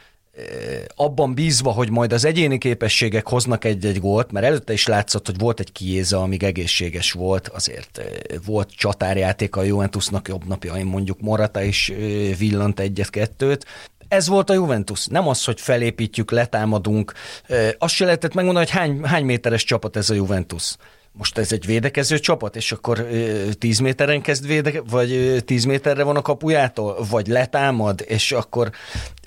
[0.96, 5.38] abban bízva, hogy majd az egyéni képességek hoznak egy-egy gólt, mert előtte is látszott, hogy
[5.38, 8.02] volt egy kiéza, amíg egészséges volt, azért
[8.46, 11.92] volt csatárjáték a Juventusnak jobb napjain, mondjuk Morata is
[12.38, 13.66] villant egyet-kettőt,
[14.08, 15.06] ez volt a Juventus.
[15.06, 17.14] Nem az, hogy felépítjük, letámadunk.
[17.78, 20.76] Azt se lehetett megmondani, hogy hány, hány méteres csapat ez a Juventus.
[21.12, 23.08] Most ez egy védekező csapat, és akkor
[23.60, 28.70] 10 méteren kezd védeke, vagy 10 méterre van a kapujától, vagy letámad, és akkor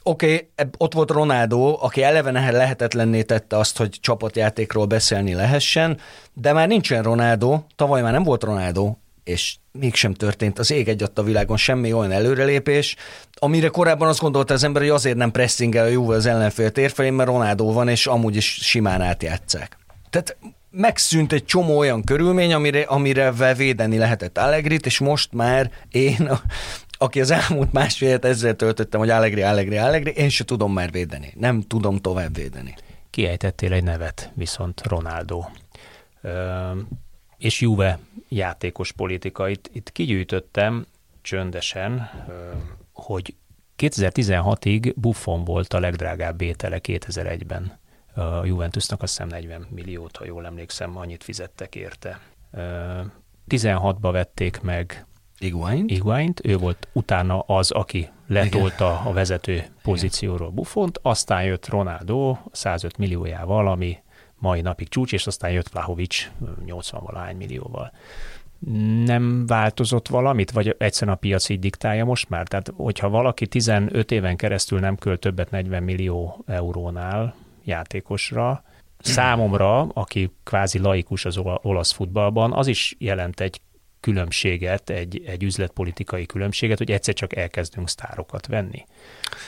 [0.03, 5.99] oké, okay, ott volt Ronaldo, aki eleve lehetetlenné tette azt, hogy csapatjátékról beszélni lehessen,
[6.35, 11.05] de már nincsen Ronaldo, tavaly már nem volt Ronaldo, és mégsem történt az ég egy
[11.15, 12.97] a világon semmi olyan előrelépés,
[13.35, 17.13] amire korábban azt gondolta az ember, hogy azért nem pressingel a Juve az ellenfél térfelén,
[17.13, 19.77] mert Ronaldo van, és amúgy is simán átjátszák.
[20.11, 20.37] Tehát
[20.71, 26.31] megszűnt egy csomó olyan körülmény, amire, amire védeni lehetett Allegrit, és most már én,
[26.99, 30.91] aki az elmúlt másfél évet ezzel töltöttem, hogy Allegri, Allegri, Allegri, én se tudom már
[30.91, 31.33] védeni.
[31.37, 32.75] Nem tudom tovább védeni.
[33.11, 35.45] Kiejtettél egy nevet, viszont Ronaldo.
[36.23, 36.71] Ö,
[37.39, 39.49] és Juve játékos politika.
[39.49, 40.87] Itt, itt kigyűjtöttem
[41.23, 42.11] csöndesen,
[42.93, 43.35] hogy
[43.79, 47.79] 2016-ig Buffon volt a legdrágább étele 2001-ben.
[48.15, 52.21] A Juventusnak azt hiszem 40 milliót, ha jól emlékszem, annyit fizettek érte.
[53.49, 55.07] 16-ba vették meg
[55.39, 55.85] Iguain.
[55.89, 62.97] Iguaint, ő volt utána az, aki letolta a vezető pozícióról Buffont, aztán jött Ronaldo 105
[62.97, 63.99] milliójával, ami
[64.39, 66.31] mai napig csúcs, és aztán jött Vlahovics
[66.65, 67.93] 80 valahány millióval.
[69.05, 72.49] Nem változott valamit, vagy egyszerűen a piac így diktálja most már?
[72.49, 78.63] Tehát, hogyha valaki 15 éven keresztül nem költ többet 40 millió eurónál játékosra,
[78.99, 83.61] számomra, aki kvázi laikus az olasz futballban, az is jelent egy
[84.01, 88.85] különbséget, egy, egy üzletpolitikai különbséget, hogy egyszer csak elkezdünk sztárokat venni.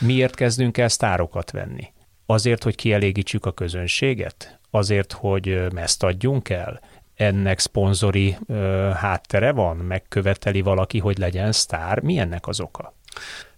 [0.00, 1.92] Miért kezdünk el sztárokat venni?
[2.26, 4.59] Azért, hogy kielégítsük a közönséget?
[4.70, 6.80] Azért, hogy meszt adjunk el?
[7.14, 9.76] Ennek szponzori ö, háttere van?
[9.76, 12.00] Megköveteli valaki, hogy legyen sztár?
[12.00, 12.94] Mi ennek az oka?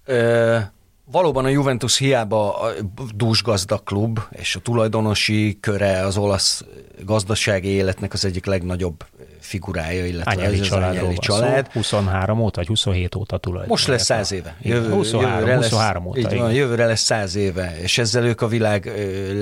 [0.05, 0.71] Ö-
[1.13, 2.73] Valóban a Juventus hiába a
[3.15, 6.65] dúsgazdag klub, és a tulajdonosi köre az olasz
[7.05, 9.05] gazdasági életnek az egyik legnagyobb
[9.41, 10.97] figurája, illetve Ányeli ez család.
[10.97, 11.65] az család.
[11.65, 13.69] Szó, 23 óta, vagy 27 óta tulajdon.
[13.69, 14.57] Most lesz 100 éve.
[14.61, 16.35] Jövő, 23, jövőre 23 lesz, óta.
[16.35, 18.93] Így van, jövőre lesz 100 éve, és ezzel ők a világ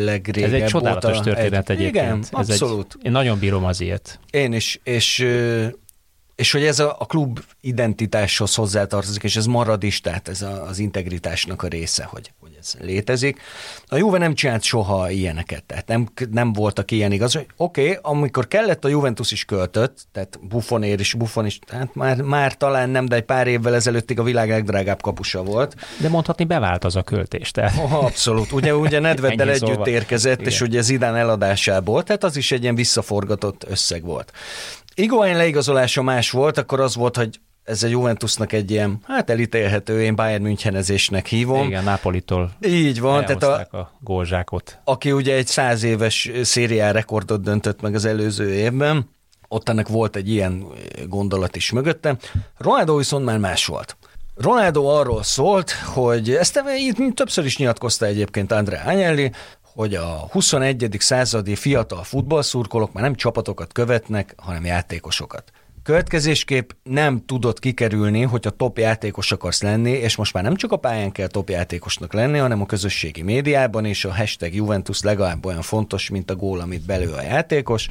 [0.04, 2.06] legrégebb Ez egy csodálatos óta, történet egy, egyébként.
[2.06, 2.96] Igen, ez abszolút.
[2.98, 4.20] Egy, én nagyon bírom az ilyet.
[4.30, 5.26] Én is, és
[6.40, 10.66] és hogy ez a, a klub identitáshoz hozzátartozik, és ez marad is, tehát ez a,
[10.66, 13.40] az integritásnak a része, hogy, hogy ez létezik.
[13.86, 17.98] A Juve nem csinált soha ilyeneket, tehát nem, nem voltak ilyen igaz, hogy oké, okay,
[18.02, 22.90] amikor kellett, a Juventus is költött, tehát Buffonér is, Buffon is, tehát már, már talán
[22.90, 25.76] nem, de egy pár évvel ezelőttig a világ legdrágább kapusa volt.
[26.00, 27.50] De mondhatni bevált az a költés.
[27.50, 27.76] Tehát.
[27.76, 28.52] Oh, abszolút.
[28.52, 29.86] Ugye, ugye Nedveddel együtt szóval.
[29.86, 30.52] érkezett, Igen.
[30.52, 34.32] és ugye Zidane eladásából, tehát az is egy ilyen visszaforgatott összeg volt.
[34.94, 40.02] Iguain leigazolása más volt, akkor az volt, hogy ez a Juventusnak egy ilyen, hát elítélhető,
[40.02, 41.66] én Bayern Münchenezésnek hívom.
[41.66, 43.24] Igen, Napolitól Így van.
[43.24, 44.78] Tehát a, a gólzsákot.
[44.84, 49.10] Aki ugye egy száz éves szériá rekordot döntött meg az előző évben,
[49.48, 50.66] ott ennek volt egy ilyen
[51.06, 52.16] gondolat is mögötte.
[52.58, 53.96] Ronaldo viszont már más volt.
[54.36, 56.62] Ronaldo arról szólt, hogy ezt
[57.14, 59.32] többször is nyilatkozta egyébként André Agnelli,
[59.74, 60.96] hogy a 21.
[60.98, 65.52] századi fiatal futballszurkolók már nem csapatokat követnek, hanem játékosokat.
[65.82, 70.72] Következésképp nem tudod kikerülni, hogy a top játékos akarsz lenni, és most már nem csak
[70.72, 75.46] a pályán kell top játékosnak lenni, hanem a közösségi médiában is a hashtag Juventus legalább
[75.46, 77.88] olyan fontos, mint a gól, amit belő a játékos.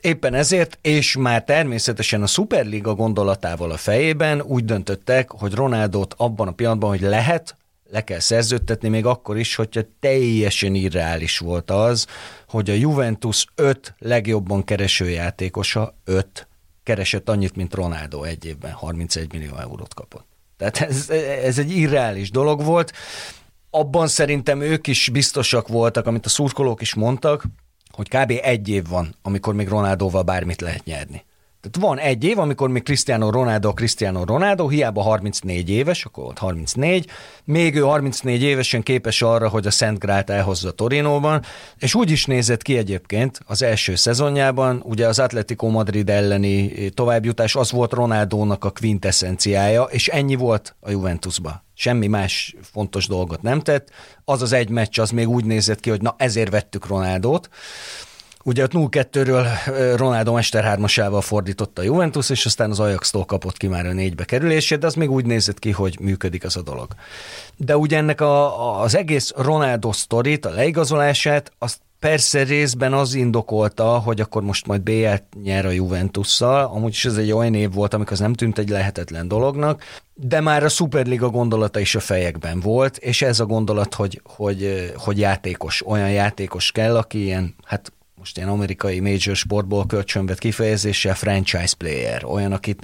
[0.00, 6.48] Éppen ezért, és már természetesen a Superliga gondolatával a fejében úgy döntöttek, hogy Ronaldot abban
[6.48, 7.56] a pillanatban, hogy lehet,
[7.92, 12.06] le kell szerződtetni, még akkor is, hogyha teljesen irreális volt az,
[12.48, 16.48] hogy a Juventus öt legjobban kereső játékosa, öt,
[16.82, 20.26] keresett annyit, mint Ronaldo egy évben, 31 millió eurót kapott.
[20.56, 21.10] Tehát ez,
[21.44, 22.92] ez egy irreális dolog volt.
[23.70, 27.44] Abban szerintem ők is biztosak voltak, amit a szurkolók is mondtak,
[27.90, 28.32] hogy kb.
[28.42, 31.24] egy év van, amikor még Ronaldóval bármit lehet nyerni.
[31.62, 36.38] Tehát van egy év, amikor még Cristiano Ronaldo, Cristiano Ronaldo, hiába 34 éves, akkor volt
[36.38, 37.06] 34,
[37.44, 41.42] még ő 34 évesen képes arra, hogy a Szent Grált elhozza Torinóban,
[41.78, 47.56] és úgy is nézett ki egyébként az első szezonjában, ugye az Atletico Madrid elleni továbbjutás
[47.56, 51.64] az volt Ronaldónak a quintessenciája, és ennyi volt a Juventusba.
[51.74, 53.88] Semmi más fontos dolgot nem tett.
[54.24, 57.48] Az az egy meccs, az még úgy nézett ki, hogy na ezért vettük Ronaldót.
[58.44, 59.46] Ugye ott 0-2-ről
[59.96, 64.78] Ronaldo Mesterhármasával fordította a Juventus, és aztán az Ajax-tól kapott ki már a négybe kerülését,
[64.78, 66.88] de az még úgy nézett ki, hogy működik az a dolog.
[67.56, 73.98] De ugye ennek a, az egész Ronaldo sztorit, a leigazolását, azt persze részben az indokolta,
[73.98, 77.94] hogy akkor most majd BL nyer a Juventusszal, amúgy is ez egy olyan év volt,
[77.94, 79.82] amikor az nem tűnt egy lehetetlen dolognak,
[80.14, 84.92] de már a Superliga gondolata is a fejekben volt, és ez a gondolat, hogy, hogy,
[84.96, 91.14] hogy játékos, olyan játékos kell, aki ilyen, hát most ilyen amerikai major sportból kölcsönvet kifejezéssel
[91.14, 92.82] franchise player, olyan, akit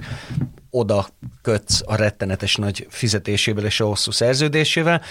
[0.69, 1.07] oda
[1.41, 5.01] kötsz a rettenetes nagy fizetésével és a hosszú szerződésével,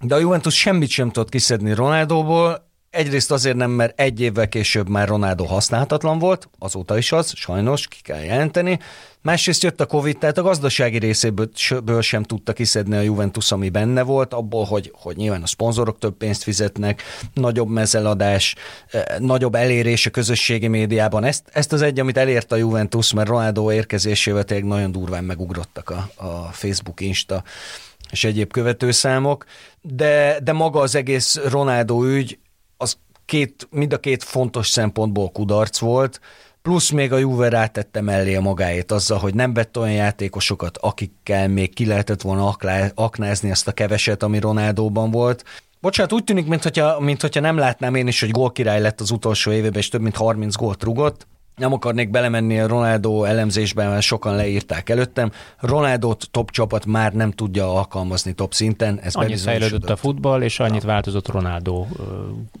[0.00, 2.67] de a Juventus semmit sem tudott kiszedni Ronaldóból,
[2.98, 7.88] Egyrészt azért nem, mert egy évvel később már Ronaldo használhatatlan volt, azóta is az, sajnos,
[7.88, 8.78] ki kell jelenteni.
[9.22, 14.02] Másrészt jött a Covid, tehát a gazdasági részéből sem tudta kiszedni a Juventus, ami benne
[14.02, 17.02] volt, abból, hogy, hogy nyilván a szponzorok több pénzt fizetnek,
[17.34, 18.54] nagyobb mezeladás,
[18.90, 21.24] eh, nagyobb elérés a közösségi médiában.
[21.24, 25.90] Ezt, ezt az egy, amit elért a Juventus, mert Ronaldo érkezésével tényleg nagyon durván megugrottak
[25.90, 27.42] a, a Facebook, Insta
[28.10, 29.44] és egyéb követőszámok,
[29.80, 32.38] de, de maga az egész Ronaldo ügy,
[33.28, 36.20] két, mind a két fontos szempontból kudarc volt,
[36.62, 41.48] plusz még a Juve rátette mellé a magáét azzal, hogy nem vett olyan játékosokat, akikkel
[41.48, 42.56] még ki lehetett volna
[42.94, 45.44] aknázni ezt a keveset, ami Ronaldóban volt.
[45.80, 49.78] Bocsánat, úgy tűnik, mintha, mintha nem látnám én is, hogy gólkirály lett az utolsó évében,
[49.78, 51.26] és több mint 30 gólt rugott
[51.58, 55.30] nem akarnék belemenni a Ronaldo elemzésben, mert sokan leírták előttem.
[55.58, 59.00] Ronaldo top csapat már nem tudja alkalmazni top szinten.
[59.02, 60.88] Ez annyit fejlődött a futball, és annyit ja.
[60.88, 61.86] változott Ronaldo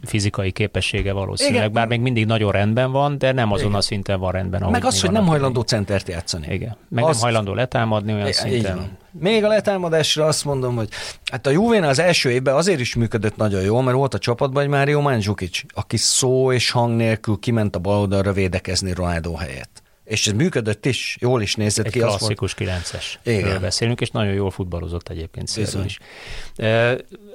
[0.02, 1.60] fizikai képessége valószínűleg.
[1.60, 1.72] Igen.
[1.72, 3.78] Bár még mindig nagyon rendben van, de nem azon Igen.
[3.78, 4.70] a szinten van rendben.
[4.70, 6.46] Meg az, hogy nem hajlandó centert játszani.
[6.50, 6.76] Igen.
[6.88, 7.10] Meg az...
[7.10, 8.96] nem hajlandó letámadni olyan szinten.
[9.20, 10.88] Még a letámadásra azt mondom, hogy
[11.30, 14.62] hát a juve az első évben azért is működött nagyon jól, mert volt a csapatban
[14.62, 19.82] egy Mário Mandzukic, aki szó és hang nélkül kiment a bal oldalra védekezni Ronaldo helyett.
[20.04, 21.98] És ez működött is, jól is nézett egy ki.
[21.98, 23.18] Egy klasszikus kilences.
[23.60, 25.98] Beszélünk, és nagyon jól futballozott egyébként szélről is.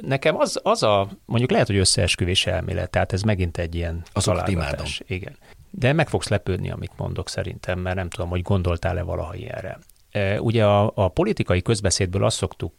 [0.02, 4.48] Nekem az, az a, mondjuk lehet, hogy összeesküvés elmélet, tehát ez megint egy ilyen Azokat
[4.48, 4.86] imádom.
[5.08, 5.38] Igen.
[5.70, 9.80] De meg fogsz lepődni, amit mondok szerintem, mert nem tudom, hogy gondoltál-e valaha ilyenre.
[10.40, 12.74] Ugye a, a politikai közbeszédből azt szoktuk,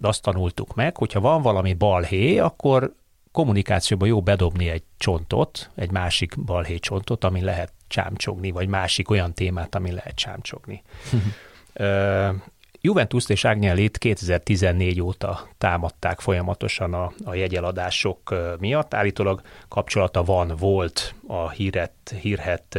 [0.00, 2.94] azt tanultuk meg, hogyha van valami balhé, akkor
[3.32, 9.34] kommunikációban jó bedobni egy csontot, egy másik balhé csontot, ami lehet csámcsogni, vagy másik olyan
[9.34, 10.82] témát, ami lehet csámcsogni.
[12.82, 18.94] Juventus és Agnellit 2014 óta támadták folyamatosan a, a jegyeladások miatt.
[18.94, 22.78] Állítólag kapcsolata van, volt a híret, hírhet,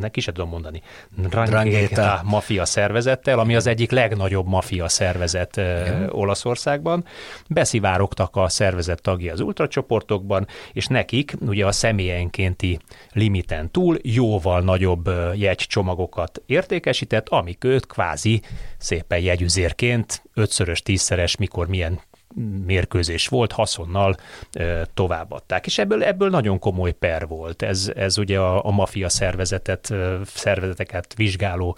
[0.00, 0.82] nek is tudom mondani,
[1.16, 6.08] Drangheta mafia szervezettel, ami az egyik legnagyobb mafia szervezet Igen.
[6.10, 7.04] Olaszországban.
[7.48, 12.78] Beszivárogtak a szervezet tagja az ultracsoportokban, és nekik ugye a személyenkénti
[13.12, 18.42] limiten túl jóval nagyobb jegycsomagokat értékesített, amik őt kvázi
[18.78, 22.00] szépen jegyüzérként ötszörös, tízszeres, mikor milyen
[22.66, 24.16] mérkőzés volt, haszonnal
[24.94, 25.66] továbbadták.
[25.66, 27.62] És ebből, ebből nagyon komoly per volt.
[27.62, 31.76] Ez, ez ugye a, a mafia szervezetet, szervezeteket vizsgáló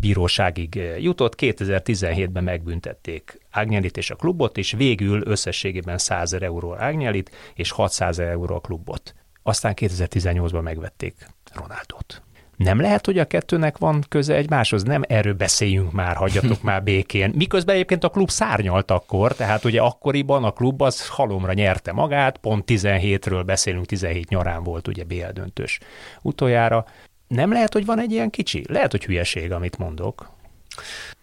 [0.00, 1.34] bíróságig jutott.
[1.38, 8.54] 2017-ben megbüntették Ágnyelit és a klubot, és végül összességében 100 euró Ágnelit, és 600 euró
[8.54, 9.14] a klubot.
[9.42, 11.14] Aztán 2018-ban megvették
[11.52, 12.22] Ronaldot.
[12.62, 14.82] Nem lehet, hogy a kettőnek van köze egymáshoz?
[14.82, 17.32] Nem erről beszéljünk már, hagyjatok már békén.
[17.34, 22.36] Miközben egyébként a klub szárnyalt akkor, tehát ugye akkoriban a klub az halomra nyerte magát,
[22.36, 25.78] pont 17-ről beszélünk, 17 nyarán volt ugye BL döntős
[26.22, 26.84] utoljára.
[27.28, 28.64] Nem lehet, hogy van egy ilyen kicsi?
[28.68, 30.30] Lehet, hogy hülyeség, amit mondok.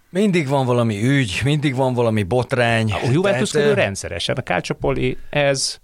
[0.09, 2.91] Mindig van valami ügy, mindig van valami botrány.
[2.91, 4.35] A Juventus tehát, rendszeresen.
[4.35, 5.79] A Calciopoli ez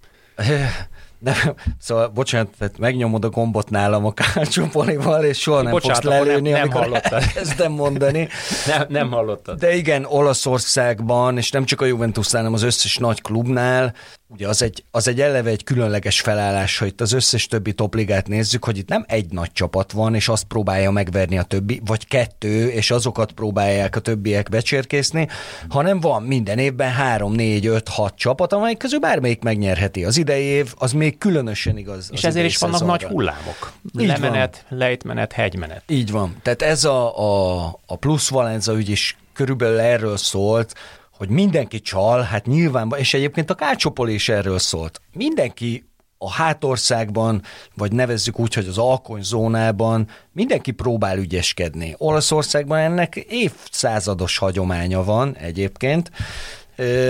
[1.19, 6.13] de, szóval, bocsánat, tehát megnyomod a gombot nálam a kárcsopolival, és soha nem bocsánat, fogsz
[6.13, 8.27] lelőni, nem, nem amikor elkezdem mondani.
[8.67, 9.59] nem, nem hallottad.
[9.59, 13.93] De igen, Olaszországban, és nem csak a Juventusnál, hanem az összes nagy klubnál,
[14.27, 18.27] ugye az egy, az egy eleve egy különleges felállás, hogy itt az összes többi topligát
[18.27, 22.07] nézzük, hogy itt nem egy nagy csapat van, és azt próbálja megverni a többi, vagy
[22.07, 25.27] kettő, és azokat próbálják a többiek becsérkészni,
[25.69, 30.05] hanem van minden évben három, négy, öt, hat csapat, amelyik közül bármelyik megnyerheti.
[30.05, 32.09] Az idei év, az még különösen igaz.
[32.13, 33.71] És ezért is vannak nagy hullámok.
[33.99, 34.79] Így Lemenet, van.
[34.79, 35.83] lejtmenet, hegymenet.
[35.87, 36.35] Így van.
[36.41, 40.73] Tehát ez a, a, a plusz Valenza ügy is körülbelül erről szólt,
[41.17, 45.01] hogy mindenki csal, hát nyilván, és egyébként a Kácsopol is erről szólt.
[45.13, 45.85] Mindenki
[46.17, 47.41] a hátországban,
[47.75, 51.95] vagy nevezzük úgy, hogy az alkonyzónában mindenki próbál ügyeskedni.
[51.97, 56.11] Olaszországban ennek évszázados hagyománya van egyébként,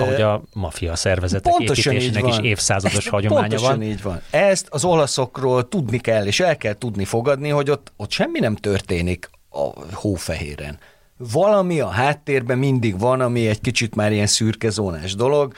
[0.00, 3.82] ahogy a mafia szervezetek pontosan építésének is évszázados Ezt hagyománya pontosan van.
[3.82, 4.20] így van.
[4.30, 8.56] Ezt az olaszokról tudni kell, és el kell tudni fogadni, hogy ott, ott semmi nem
[8.56, 10.78] történik a hófehéren
[11.16, 15.54] valami a háttérben mindig van, ami egy kicsit már ilyen szürkezónás dolog.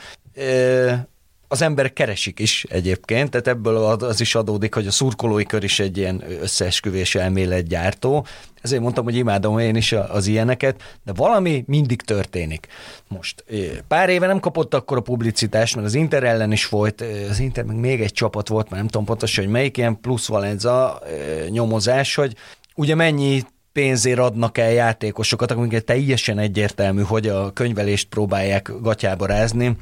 [1.51, 5.79] Az emberek keresik is egyébként, tehát ebből az is adódik, hogy a szurkolói kör is
[5.79, 8.25] egy ilyen összeesküvés elméletgyártó.
[8.61, 12.67] Ezért mondtam, hogy imádom én is az ilyeneket, de valami mindig történik.
[13.07, 13.43] Most
[13.87, 17.63] pár éve nem kapott akkor a publicitást, mert az Inter ellen is volt, az Inter
[17.63, 21.01] meg még egy csapat volt, mert nem tudom pontosan, hogy melyik ilyen plusz Valenza
[21.49, 22.35] nyomozás, hogy
[22.75, 29.77] ugye mennyi pénzért adnak el játékosokat, amiket teljesen egyértelmű, hogy a könyvelést próbálják gatyába rázni,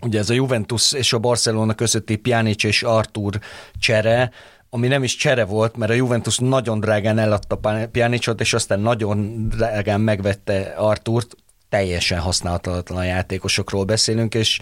[0.00, 3.38] ugye ez a Juventus és a Barcelona közötti Pjanic és Artur
[3.78, 4.30] csere,
[4.70, 7.60] ami nem is csere volt, mert a Juventus nagyon drágán eladta
[7.92, 11.36] Pjanicot, és aztán nagyon drágán megvette Arturt,
[11.70, 14.60] teljesen használhatatlan játékosokról beszélünk, és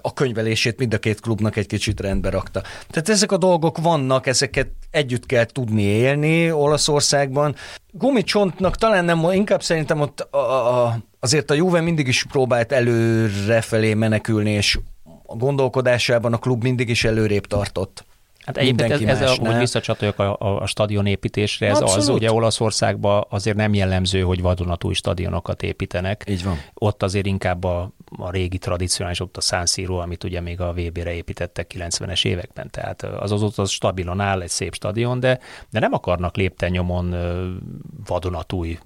[0.00, 2.62] a könyvelését mind a két klubnak egy kicsit rendbe rakta.
[2.90, 7.54] Tehát ezek a dolgok vannak, ezeket együtt kell tudni élni Olaszországban.
[7.90, 13.60] Gumicsontnak talán nem, inkább szerintem ott a, a, azért a Juve mindig is próbált előre
[13.60, 14.78] felé menekülni, és
[15.26, 18.04] a gondolkodásában a klub mindig is előrébb tartott.
[18.48, 22.02] Hát egyébként ez, ez a, hogy visszacsatoljak a, a, a stadion építésre, ez Abszolút.
[22.02, 26.24] az, ugye Olaszországban azért nem jellemző, hogy vadonatúj stadionokat építenek.
[26.28, 26.60] Így van.
[26.74, 30.72] Ott azért inkább a, a régi tradicionális, ott a San Siro, amit ugye még a
[30.72, 35.38] VB-re építettek 90-es években, tehát az az ott az stabilan áll, egy szép stadion, de,
[35.70, 37.16] de nem akarnak lépten nyomon
[38.06, 38.78] vadonatúj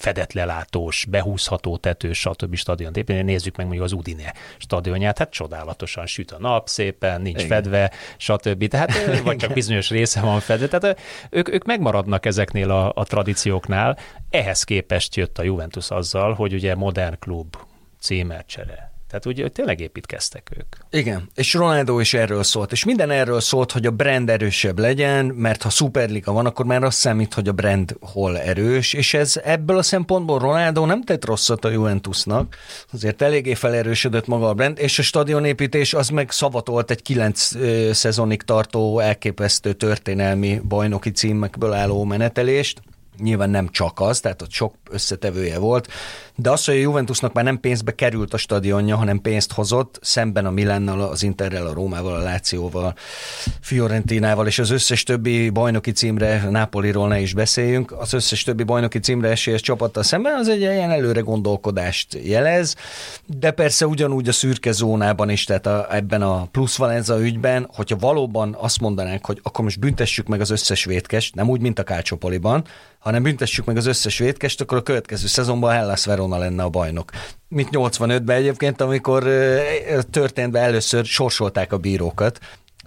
[0.00, 2.54] fedetlelátós, behúzható tetős, stb.
[2.54, 3.22] stadiont építeni.
[3.22, 7.48] Nézzük meg mondjuk az Udine stadionját, hát csodálatosan süt a nap, szépen, nincs Igen.
[7.48, 8.68] fedve, stb.
[8.68, 10.78] Tehát, vagy csak bizonyos része van fedve.
[10.78, 13.98] Tehát ők, ők megmaradnak ezeknél a, a tradícióknál.
[14.30, 17.56] Ehhez képest jött a Juventus azzal, hogy ugye modern klub,
[18.00, 21.00] címercsere, tehát ugye tényleg építkeztek ők.
[21.00, 25.24] Igen, és Ronaldo is erről szólt, és minden erről szólt, hogy a brand erősebb legyen,
[25.26, 29.40] mert ha Superliga van, akkor már azt számít, hogy a brand hol erős, és ez
[29.44, 32.56] ebből a szempontból Ronaldo nem tett rosszat a Juventusnak,
[32.92, 37.50] azért eléggé felerősödött maga a brand, és a stadionépítés az meg szavatolt egy kilenc
[37.92, 42.82] szezonig tartó elképesztő történelmi bajnoki címekből álló menetelést,
[43.22, 45.88] nyilván nem csak az, tehát ott sok összetevője volt,
[46.34, 50.46] de az, hogy a Juventusnak már nem pénzbe került a stadionja, hanem pénzt hozott, szemben
[50.46, 52.94] a Milánnal, az Interrel, a Rómával, a Lációval,
[53.60, 58.98] Fiorentinával és az összes többi bajnoki címre, Nápoliról ne is beszéljünk, az összes többi bajnoki
[58.98, 62.74] címre esélyes csapattal szemben, az egy ilyen előre gondolkodást jelez,
[63.26, 67.96] de persze ugyanúgy a szürke zónában is, tehát a, ebben a plusz Valenza ügyben, hogyha
[67.96, 71.82] valóban azt mondanánk, hogy akkor most büntessük meg az összes vétkest, nem úgy, mint a
[71.82, 72.64] Kácsopoliban,
[73.00, 77.10] hanem büntessük meg az összes vétkest, akkor a következő szezonban Hellas Verona lenne a bajnok.
[77.48, 79.22] Mint 85-ben egyébként, amikor
[80.10, 82.38] történt be először, sorsolták a bírókat,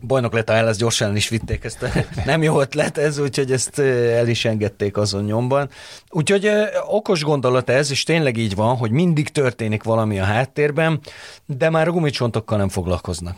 [0.02, 1.86] bajnok lett a Hellas, gyorsan is vitték ezt.
[2.26, 5.70] Nem jó ötlet ez, úgyhogy ezt el is engedték azon nyomban.
[6.10, 6.52] Úgyhogy
[6.88, 11.00] okos gondolat ez, és tényleg így van, hogy mindig történik valami a háttérben,
[11.46, 13.38] de már a gumicsontokkal nem foglalkoznak.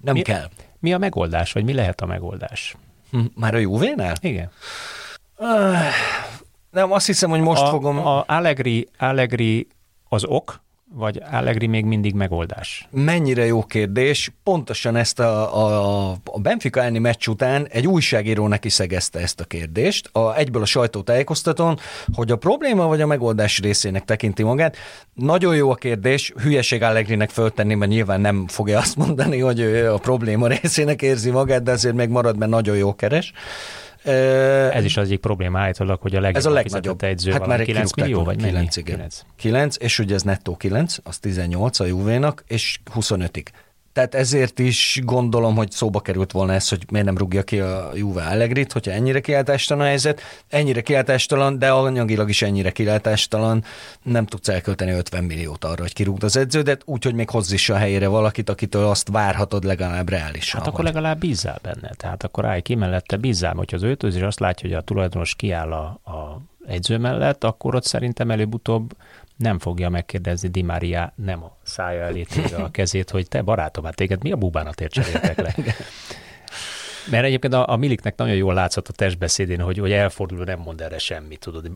[0.00, 0.50] nem mi, kell.
[0.80, 2.76] Mi a megoldás, vagy mi lehet a megoldás?
[3.10, 4.16] Hm, már a Juvénál?
[4.20, 4.50] Igen.
[6.70, 8.06] Nem, azt hiszem, hogy most a, fogom...
[8.06, 9.66] A Allegri, Allegri
[10.08, 10.60] az ok,
[10.94, 12.88] vagy Allegri még mindig megoldás?
[12.90, 14.32] Mennyire jó kérdés.
[14.42, 19.44] Pontosan ezt a, a, a Benfica elleni meccs után egy újságíró neki szegezte ezt a
[19.44, 21.78] kérdést, a, egyből a sajtótájékoztatón,
[22.14, 24.76] hogy a probléma vagy a megoldás részének tekinti magát.
[25.14, 29.92] Nagyon jó a kérdés, hülyeség Allegrinek föltenni, mert nyilván nem fogja azt mondani, hogy ő
[29.92, 33.32] a probléma részének érzi magát, de azért még marad, mert nagyon jó keres.
[34.06, 37.62] Ez is az egyik probléma állítólag, hogy a legnagyobb, ez a legnagyobb edző hát már
[37.62, 38.96] 9 millió, vagy 9, igen.
[38.96, 39.24] 9.
[39.36, 43.46] 9, és ugye ez nettó 9, az 18 a Juvénak, és 25-ig.
[43.96, 47.90] Tehát ezért is gondolom, hogy szóba került volna ez, hogy miért nem rúgja ki a
[47.94, 50.20] Juve Allegrit, hogyha ennyire kiáltástalan a helyzet.
[50.48, 53.64] Ennyire kiáltástalan, de anyagilag is ennyire kiáltástalan.
[54.02, 57.76] Nem tudsz elkölteni 50 milliót arra, hogy kirúgd az edződet, úgyhogy még hozz is a
[57.76, 60.60] helyére valakit, akitől azt várhatod legalább reálisan.
[60.60, 61.90] Hát akkor legalább bízzál benne.
[61.96, 65.72] Tehát akkor állj ki mellette, bízzál, hogyha az öltözés azt látja, hogy a tulajdonos kiáll
[65.72, 68.96] a, a edző mellett, akkor ott szerintem előbb-utóbb
[69.36, 72.26] nem fogja megkérdezni Di Maria, nem a szája elé
[72.56, 75.54] a kezét, hogy te barátom, hát téged mi a bubánatért cseréltek le?
[77.10, 80.80] Mert egyébként a, a Miliknek nagyon jól látszott a testbeszédén, hogy, hogy elfordul, nem mond
[80.80, 81.70] erre semmit, tudod.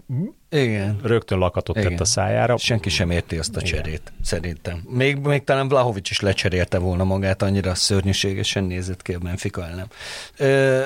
[0.48, 1.00] Igen.
[1.02, 1.90] Rögtön lakatot Igen.
[1.90, 2.56] tett a szájára.
[2.56, 4.20] Senki sem érti azt a cserét, Igen.
[4.22, 4.82] szerintem.
[4.88, 9.90] Még, még talán Vlahovics is lecserélte volna magát, annyira szörnyűségesen nézett ki a Benfica ellen.
[10.36, 10.82] Ö,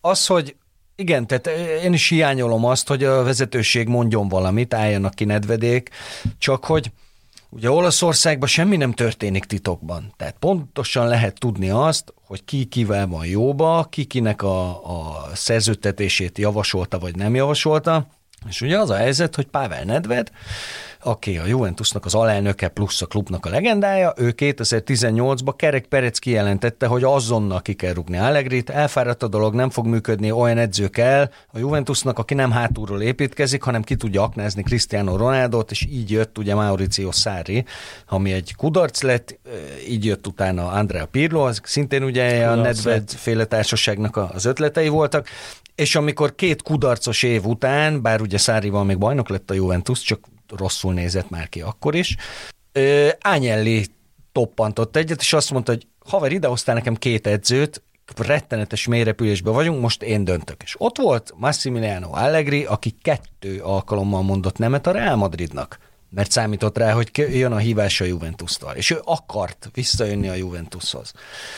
[0.00, 0.56] az, hogy
[0.96, 1.46] igen, tehát
[1.82, 5.90] én is hiányolom azt, hogy a vezetőség mondjon valamit, álljanak ki nedvedék,
[6.38, 6.90] csak hogy
[7.48, 10.12] ugye Olaszországban semmi nem történik titokban.
[10.16, 16.38] Tehát pontosan lehet tudni azt, hogy ki kivel van jóba, ki kinek a, a szerződtetését
[16.38, 18.06] javasolta vagy nem javasolta,
[18.48, 20.30] és ugye az a helyzet, hogy Pável Nedved
[21.06, 26.86] aki a Juventusnak az alelnöke plusz a klubnak a legendája, ő 2018-ban Kerek Perec kijelentette,
[26.86, 31.30] hogy azonnal ki kell rúgni Allegrit, elfáradt a dolog, nem fog működni, olyan edző kell
[31.52, 36.38] a Juventusnak, aki nem hátulról építkezik, hanem ki tudja aknázni Cristiano Ronaldo-t, és így jött
[36.38, 37.64] ugye Mauricio Sarri,
[38.08, 39.38] ami egy kudarc lett,
[39.88, 45.28] így jött utána Andrea Pirlo, az szintén ugye a Nedved féle társaságnak az ötletei voltak,
[45.74, 50.20] és amikor két kudarcos év után, bár ugye Szárival még bajnok lett a Juventus, csak
[50.56, 52.16] rosszul nézett már ki akkor is.
[53.20, 53.86] Ányelli
[54.32, 57.82] toppantott egyet, és azt mondta, hogy haver, idehoztál nekem két edzőt,
[58.16, 60.62] rettenetes mélyrepülésben vagyunk, most én döntök.
[60.62, 65.78] És ott volt Massimiliano Allegri, aki kettő alkalommal mondott nemet a Real Madridnak
[66.10, 71.12] mert számított rá, hogy jön a hívás a Juventus-tól, és ő akart visszajönni a Juventushoz.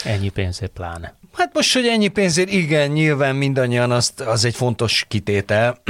[0.05, 1.15] Ennyi pénzért pláne.
[1.33, 5.83] Hát most, hogy ennyi pénzért, igen, nyilván mindannyian azt, az egy fontos kitétel,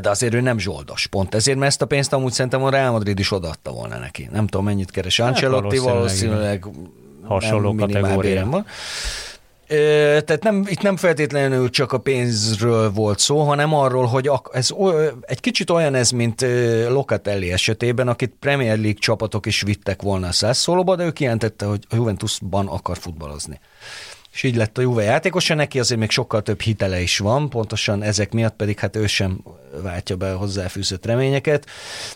[0.00, 1.06] de azért ő nem zsoldos.
[1.06, 4.28] Pont ezért, mert ezt a pénzt amúgy szerintem a Real Madrid is odaadta volna neki.
[4.32, 6.90] Nem tudom, mennyit keres hát Ancelotti, hát valószínűleg, valószínűleg
[7.22, 8.46] hasonló kategória.
[8.46, 8.66] Van.
[10.24, 14.68] Tehát nem, itt nem feltétlenül csak a pénzről volt szó, hanem arról, hogy ez
[15.20, 16.46] egy kicsit olyan ez, mint
[16.88, 21.86] Locatelli esetében, akit Premier League csapatok is vittek volna a Sassuolo-ba, de ő kijelentette, hogy
[21.88, 23.60] a Juventusban akar futballozni
[24.36, 28.02] és így lett a Juve játékosa, neki azért még sokkal több hitele is van, pontosan
[28.02, 29.38] ezek miatt pedig hát ő sem
[29.82, 31.66] váltja be a hozzáfűzött reményeket.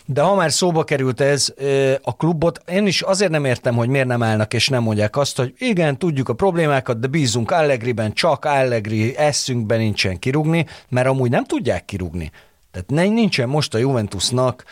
[0.05, 1.53] De ha már szóba került ez
[2.01, 5.37] a klubot, én is azért nem értem, hogy miért nem állnak és nem mondják azt,
[5.37, 11.29] hogy igen, tudjuk a problémákat, de bízunk Allegriben, csak Allegri eszünkben nincsen kirugni, mert amúgy
[11.29, 12.31] nem tudják kirugni.
[12.71, 14.63] Tehát nincsen most a Juventusnak,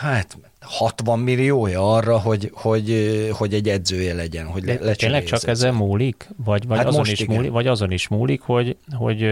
[0.00, 5.46] hát 60 milliója arra, hogy, hogy, hogy egy edzője legyen, hogy le, le Tényleg csak
[5.46, 6.28] ezen múlik?
[6.44, 9.28] Vagy, vagy, hát azon is múlik, vagy azon is múlik, hogy, hogy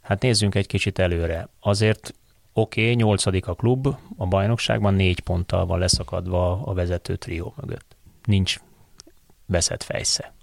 [0.00, 1.48] hát nézzünk egy kicsit előre.
[1.60, 2.14] Azért
[2.52, 3.86] oké, okay, nyolcadik a klub,
[4.16, 7.96] a bajnokságban négy ponttal van leszakadva a vezető trió mögött.
[8.24, 8.56] Nincs
[9.46, 10.34] veszett fejsze.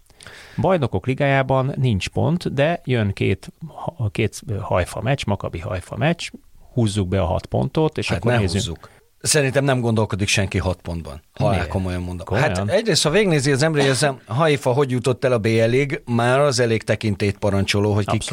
[0.58, 3.52] Bajnokok ligájában nincs pont, de jön két,
[4.12, 6.30] két hajfa meccs, Makabi hajfa meccs,
[6.74, 8.52] húzzuk be a hat pontot, és hát akkor nézzük.
[8.52, 8.90] Húzzuk.
[9.22, 12.26] Szerintem nem gondolkodik senki hat pontban, ha el komolyan mondom.
[12.26, 12.56] Komolyan?
[12.56, 13.96] Hát egyrészt, ha végnézi az ember,
[14.26, 18.24] a Haifa hogy jutott el a b lig már az elég tekintét parancsoló, hogy, kik,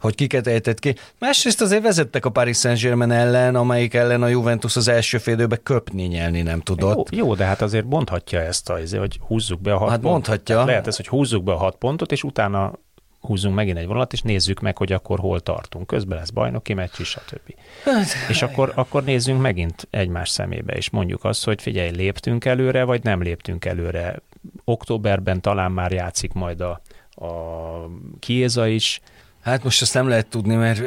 [0.00, 0.94] hogy kiket ejtett ki.
[1.18, 6.02] Másrészt azért vezettek a Paris Saint-Germain ellen, amelyik ellen a Juventus az első félidőben köpni,
[6.02, 7.14] nyelni nem tudott.
[7.14, 10.12] Jó, jó, de hát azért mondhatja ezt, azért, hogy húzzuk be a hat hát pontot.
[10.12, 10.58] mondhatja.
[10.58, 12.72] Hát lehet ez, hogy húzzuk be a hat pontot, és utána
[13.26, 15.86] húzzunk megint egy vonalat, és nézzük meg, hogy akkor hol tartunk.
[15.86, 17.54] Közben lesz bajnoki meccs is, stb.
[17.84, 22.84] Hát, és akkor, akkor nézzünk megint egymás szemébe, és mondjuk azt, hogy figyelj, léptünk előre,
[22.84, 24.20] vagy nem léptünk előre.
[24.64, 26.80] Októberben talán már játszik majd a,
[27.14, 27.30] a
[28.18, 29.00] Kieza is,
[29.44, 30.82] Hát most azt nem lehet tudni, mert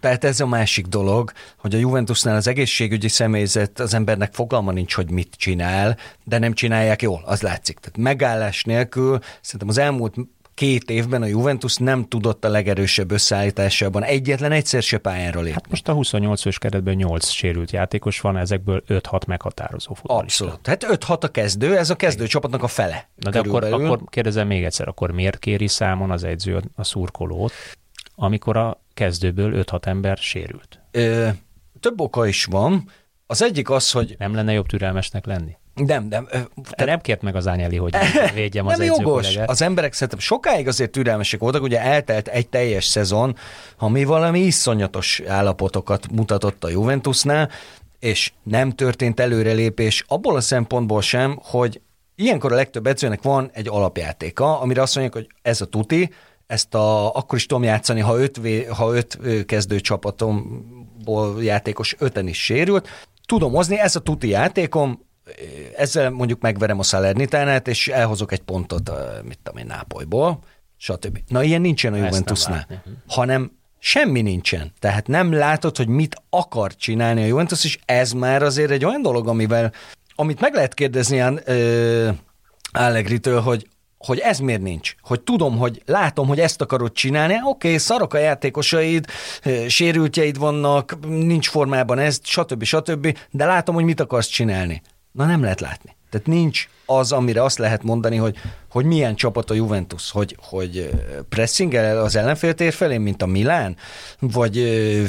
[0.00, 4.94] tehát ez a másik dolog, hogy a Juventusnál az egészségügyi személyzet az embernek fogalma nincs,
[4.94, 7.78] hogy mit csinál, de nem csinálják jól, az látszik.
[7.78, 10.14] Tehát megállás nélkül szerintem az elmúlt
[10.58, 15.52] két évben a Juventus nem tudott a legerősebb összeállításában egyetlen egyszer se pályára lépni.
[15.52, 20.44] Hát most a 28 os keretben 8 sérült játékos van, ezekből 5-6 meghatározó futballista.
[20.44, 20.66] Abszolút.
[20.66, 23.08] Hát 5-6 a kezdő, ez a kezdő csapatnak a fele.
[23.14, 27.52] Na de akkor, akkor kérdezem még egyszer, akkor miért kéri számon az edző a szurkolót,
[28.14, 30.80] amikor a kezdőből 5-6 ember sérült?
[30.90, 31.28] Ö,
[31.80, 32.90] több oka is van.
[33.26, 34.14] Az egyik az, hogy...
[34.18, 35.56] Nem lenne jobb türelmesnek lenni?
[35.86, 36.28] Nem, nem.
[36.70, 37.94] Te nem kért meg az Ányeli, hogy
[38.34, 39.36] védjem az Nem jogos.
[39.36, 43.36] Az emberek szerintem sokáig azért türelmesek voltak, ugye eltelt egy teljes szezon,
[43.78, 47.50] ami valami iszonyatos állapotokat mutatott a Juventusnál,
[47.98, 51.80] és nem történt előrelépés abból a szempontból sem, hogy
[52.14, 56.10] ilyenkor a legtöbb edzőnek van egy alapjátéka, amire azt mondják, hogy ez a tuti,
[56.46, 62.44] ezt a, akkor is tudom játszani, ha öt, ha öt kezdő csapatomból játékos öten is
[62.44, 62.88] sérült,
[63.26, 65.06] tudom hozni, ez a tuti játékom,
[65.76, 68.92] ezzel mondjuk megverem a Salernitánát, és elhozok egy pontot,
[69.24, 70.38] mit tudom én, Nápolyból,
[70.76, 71.18] stb.
[71.28, 72.90] Na, ilyen nincsen a Juventusnál, hm.
[73.06, 74.72] hanem semmi nincsen.
[74.78, 79.02] Tehát nem látod, hogy mit akar csinálni a Juventus, és ez már azért egy olyan
[79.02, 79.72] dolog, amivel,
[80.14, 81.40] amit meg lehet kérdezni ilyen
[82.72, 83.68] Allegri-től, hogy
[83.98, 84.94] hogy ez miért nincs.
[85.02, 89.06] Hogy tudom, hogy látom, hogy ezt akarod csinálni, oké, okay, szarok a játékosaid,
[89.68, 92.64] sérültjeid vannak, nincs formában ez, stb.
[92.64, 93.18] stb.
[93.30, 94.82] De látom, hogy mit akarsz csinálni.
[95.18, 95.96] Na nem lehet látni.
[96.10, 98.36] Tehát nincs az, amire azt lehet mondani, hogy,
[98.70, 100.90] hogy milyen csapat a Juventus, hogy, hogy
[101.28, 103.76] pressingel az ellenféltér felé, mint a Milán,
[104.18, 104.54] vagy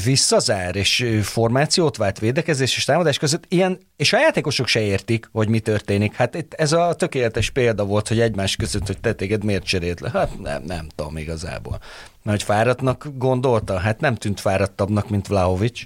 [0.04, 5.48] visszazár, és formációt vált védekezés és támadás között, ilyen, és a játékosok se értik, hogy
[5.48, 6.16] mi történik.
[6.16, 10.00] Hát itt ez a tökéletes példa volt, hogy egymás között, hogy te téged miért cserélt
[10.00, 10.10] le.
[10.14, 11.80] Hát nem, nem tudom igazából.
[12.24, 13.78] Hogy fáradtnak gondolta?
[13.78, 15.82] Hát nem tűnt fáradtabbnak, mint Vlaovic.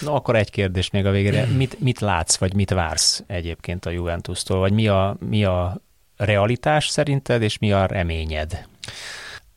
[0.00, 1.44] No, akkor egy kérdés még a végére.
[1.44, 4.58] Mit, mit látsz, vagy mit vársz egyébként a Juventus-tól?
[4.58, 5.80] Vagy mi a, mi a
[6.16, 8.66] realitás szerinted, és mi a reményed?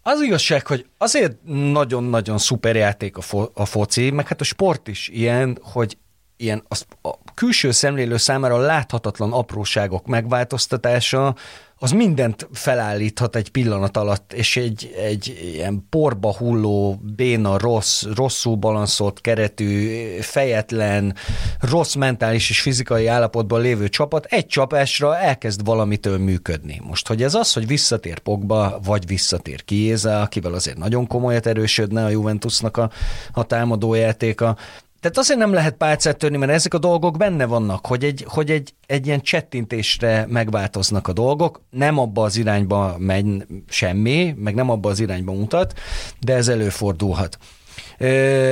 [0.02, 4.88] Az igazság, hogy azért nagyon-nagyon szuper játék a, fo- a foci, meg hát a sport
[4.88, 5.98] is ilyen, hogy
[6.38, 6.64] ilyen
[7.02, 11.36] a külső szemlélő számára láthatatlan apróságok megváltoztatása,
[11.80, 18.56] az mindent felállíthat egy pillanat alatt, és egy, egy ilyen porba hulló, béna, rossz, rosszul
[18.56, 21.16] balanszolt keretű, fejetlen,
[21.60, 26.82] rossz mentális és fizikai állapotban lévő csapat egy csapásra elkezd valamitől működni.
[26.84, 32.04] Most, hogy ez az, hogy visszatér Pogba, vagy visszatér Kiéza, akivel azért nagyon komolyat erősödne
[32.04, 32.92] a Juventusnak a,
[33.32, 34.58] a támadójátéka,
[35.00, 38.52] tehát azért nem lehet pálcát törni, mert ezek a dolgok benne vannak, hogy egy, hogy
[38.52, 44.70] egy, egy ilyen csettintésre megváltoznak a dolgok, nem abba az irányba megy semmi, meg nem
[44.70, 45.80] abba az irányba mutat,
[46.20, 47.38] de ez előfordulhat.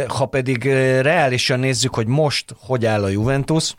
[0.07, 0.63] Ha pedig
[1.01, 3.73] reálisan nézzük, hogy most hogy áll a Juventus,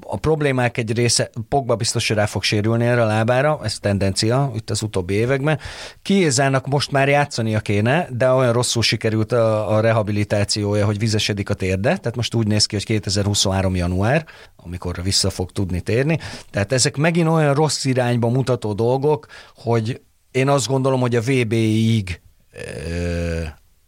[0.00, 4.52] a problémák egy része, Pogba biztos, hogy rá fog sérülni erre a lábára, ez tendencia
[4.54, 5.58] itt az utóbbi években.
[6.02, 11.54] Kiézának most már játszania kéne, de olyan rosszul sikerült a, a rehabilitációja, hogy vizesedik a
[11.54, 13.76] térde, tehát most úgy néz ki, hogy 2023.
[13.76, 14.26] január,
[14.56, 16.18] amikor vissza fog tudni térni.
[16.50, 22.20] Tehát ezek megint olyan rossz irányba mutató dolgok, hogy én azt gondolom, hogy a VB-ig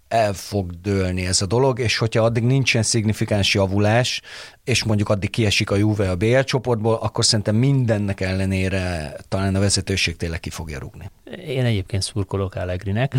[0.09, 4.21] el fog dőlni ez a dolog, és hogyha addig nincsen szignifikáns javulás,
[4.69, 9.61] és mondjuk addig kiesik a Juve a BL csoportból, akkor szerintem mindennek ellenére talán a
[9.61, 11.11] vezetőség tényleg ki fogja rúgni.
[11.47, 13.15] Én egyébként szurkolok Allegrinek.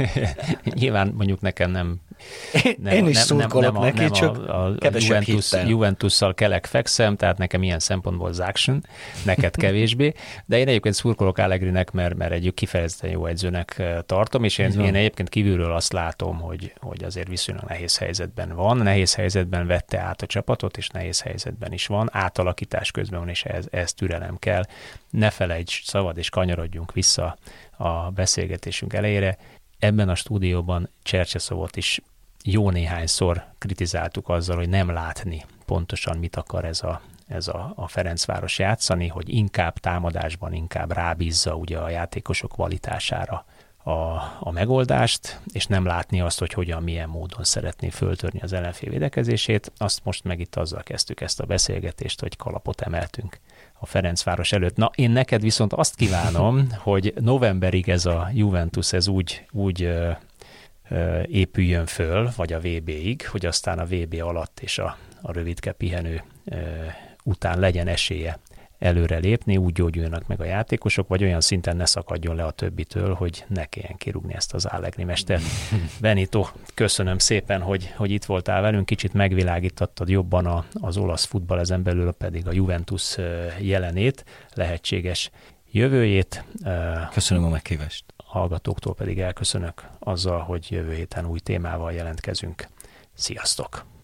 [0.80, 2.00] Nyilván mondjuk nekem nem
[2.82, 6.34] nem, Én is nem, szurkolok nem, nem neki, nem csak a, a, a Juventus, Juventusszal
[6.34, 8.84] kelek fekszem, tehát nekem ilyen szempontból action,
[9.24, 10.12] neked kevésbé,
[10.46, 14.94] de én egyébként szurkolok Allegrinek, mert, mert egy kifejezetten jó edzőnek tartom, és én, én
[14.94, 20.22] egyébként kívülről azt látom, hogy, hogy azért viszonylag nehéz helyzetben van, nehéz helyzetben vette át
[20.22, 24.62] a csapatot, és nehéz helyzetben is van, átalakítás közben van, és ez, ez türelem kell.
[25.10, 27.36] Ne felejts, szabad és kanyarodjunk vissza
[27.76, 29.38] a beszélgetésünk elejére,
[29.78, 32.00] ebben a stúdióban Csercseszovot is
[32.44, 37.88] jó néhányszor kritizáltuk azzal, hogy nem látni pontosan mit akar ez a, ez a, a
[37.88, 43.44] Ferencváros játszani, hogy inkább támadásban, inkább rábízza ugye a játékosok kvalitására
[43.88, 48.90] a, a megoldást, és nem látni azt, hogy hogyan, milyen módon szeretné föltörni az ellenfél
[48.90, 49.72] védekezését.
[49.76, 53.38] Azt most meg itt azzal kezdtük ezt a beszélgetést, hogy kalapot emeltünk
[53.78, 54.76] a Ferencváros előtt.
[54.76, 60.10] Na, én neked viszont azt kívánom, hogy novemberig ez a Juventus ez úgy, úgy ö,
[60.88, 65.72] ö, épüljön föl, vagy a VB-ig, hogy aztán a VB alatt és a, a rövidke
[65.72, 66.56] pihenő ö,
[67.24, 68.38] után legyen esélye
[68.78, 73.14] előre lépni, úgy gyógyuljanak meg a játékosok, vagy olyan szinten ne szakadjon le a többitől,
[73.14, 75.42] hogy ne kelljen kirúgni ezt az Allegri mestert.
[76.00, 81.58] Benito, köszönöm szépen, hogy, hogy itt voltál velünk, kicsit megvilágítottad jobban a, az olasz futball,
[81.58, 83.16] ezen belül pedig a Juventus
[83.60, 84.24] jelenét,
[84.54, 85.30] lehetséges
[85.70, 86.44] jövőjét.
[87.12, 88.04] Köszönöm a meghívást.
[88.24, 92.68] Hallgatóktól pedig elköszönök azzal, hogy jövő héten új témával jelentkezünk.
[93.14, 93.97] Sziasztok!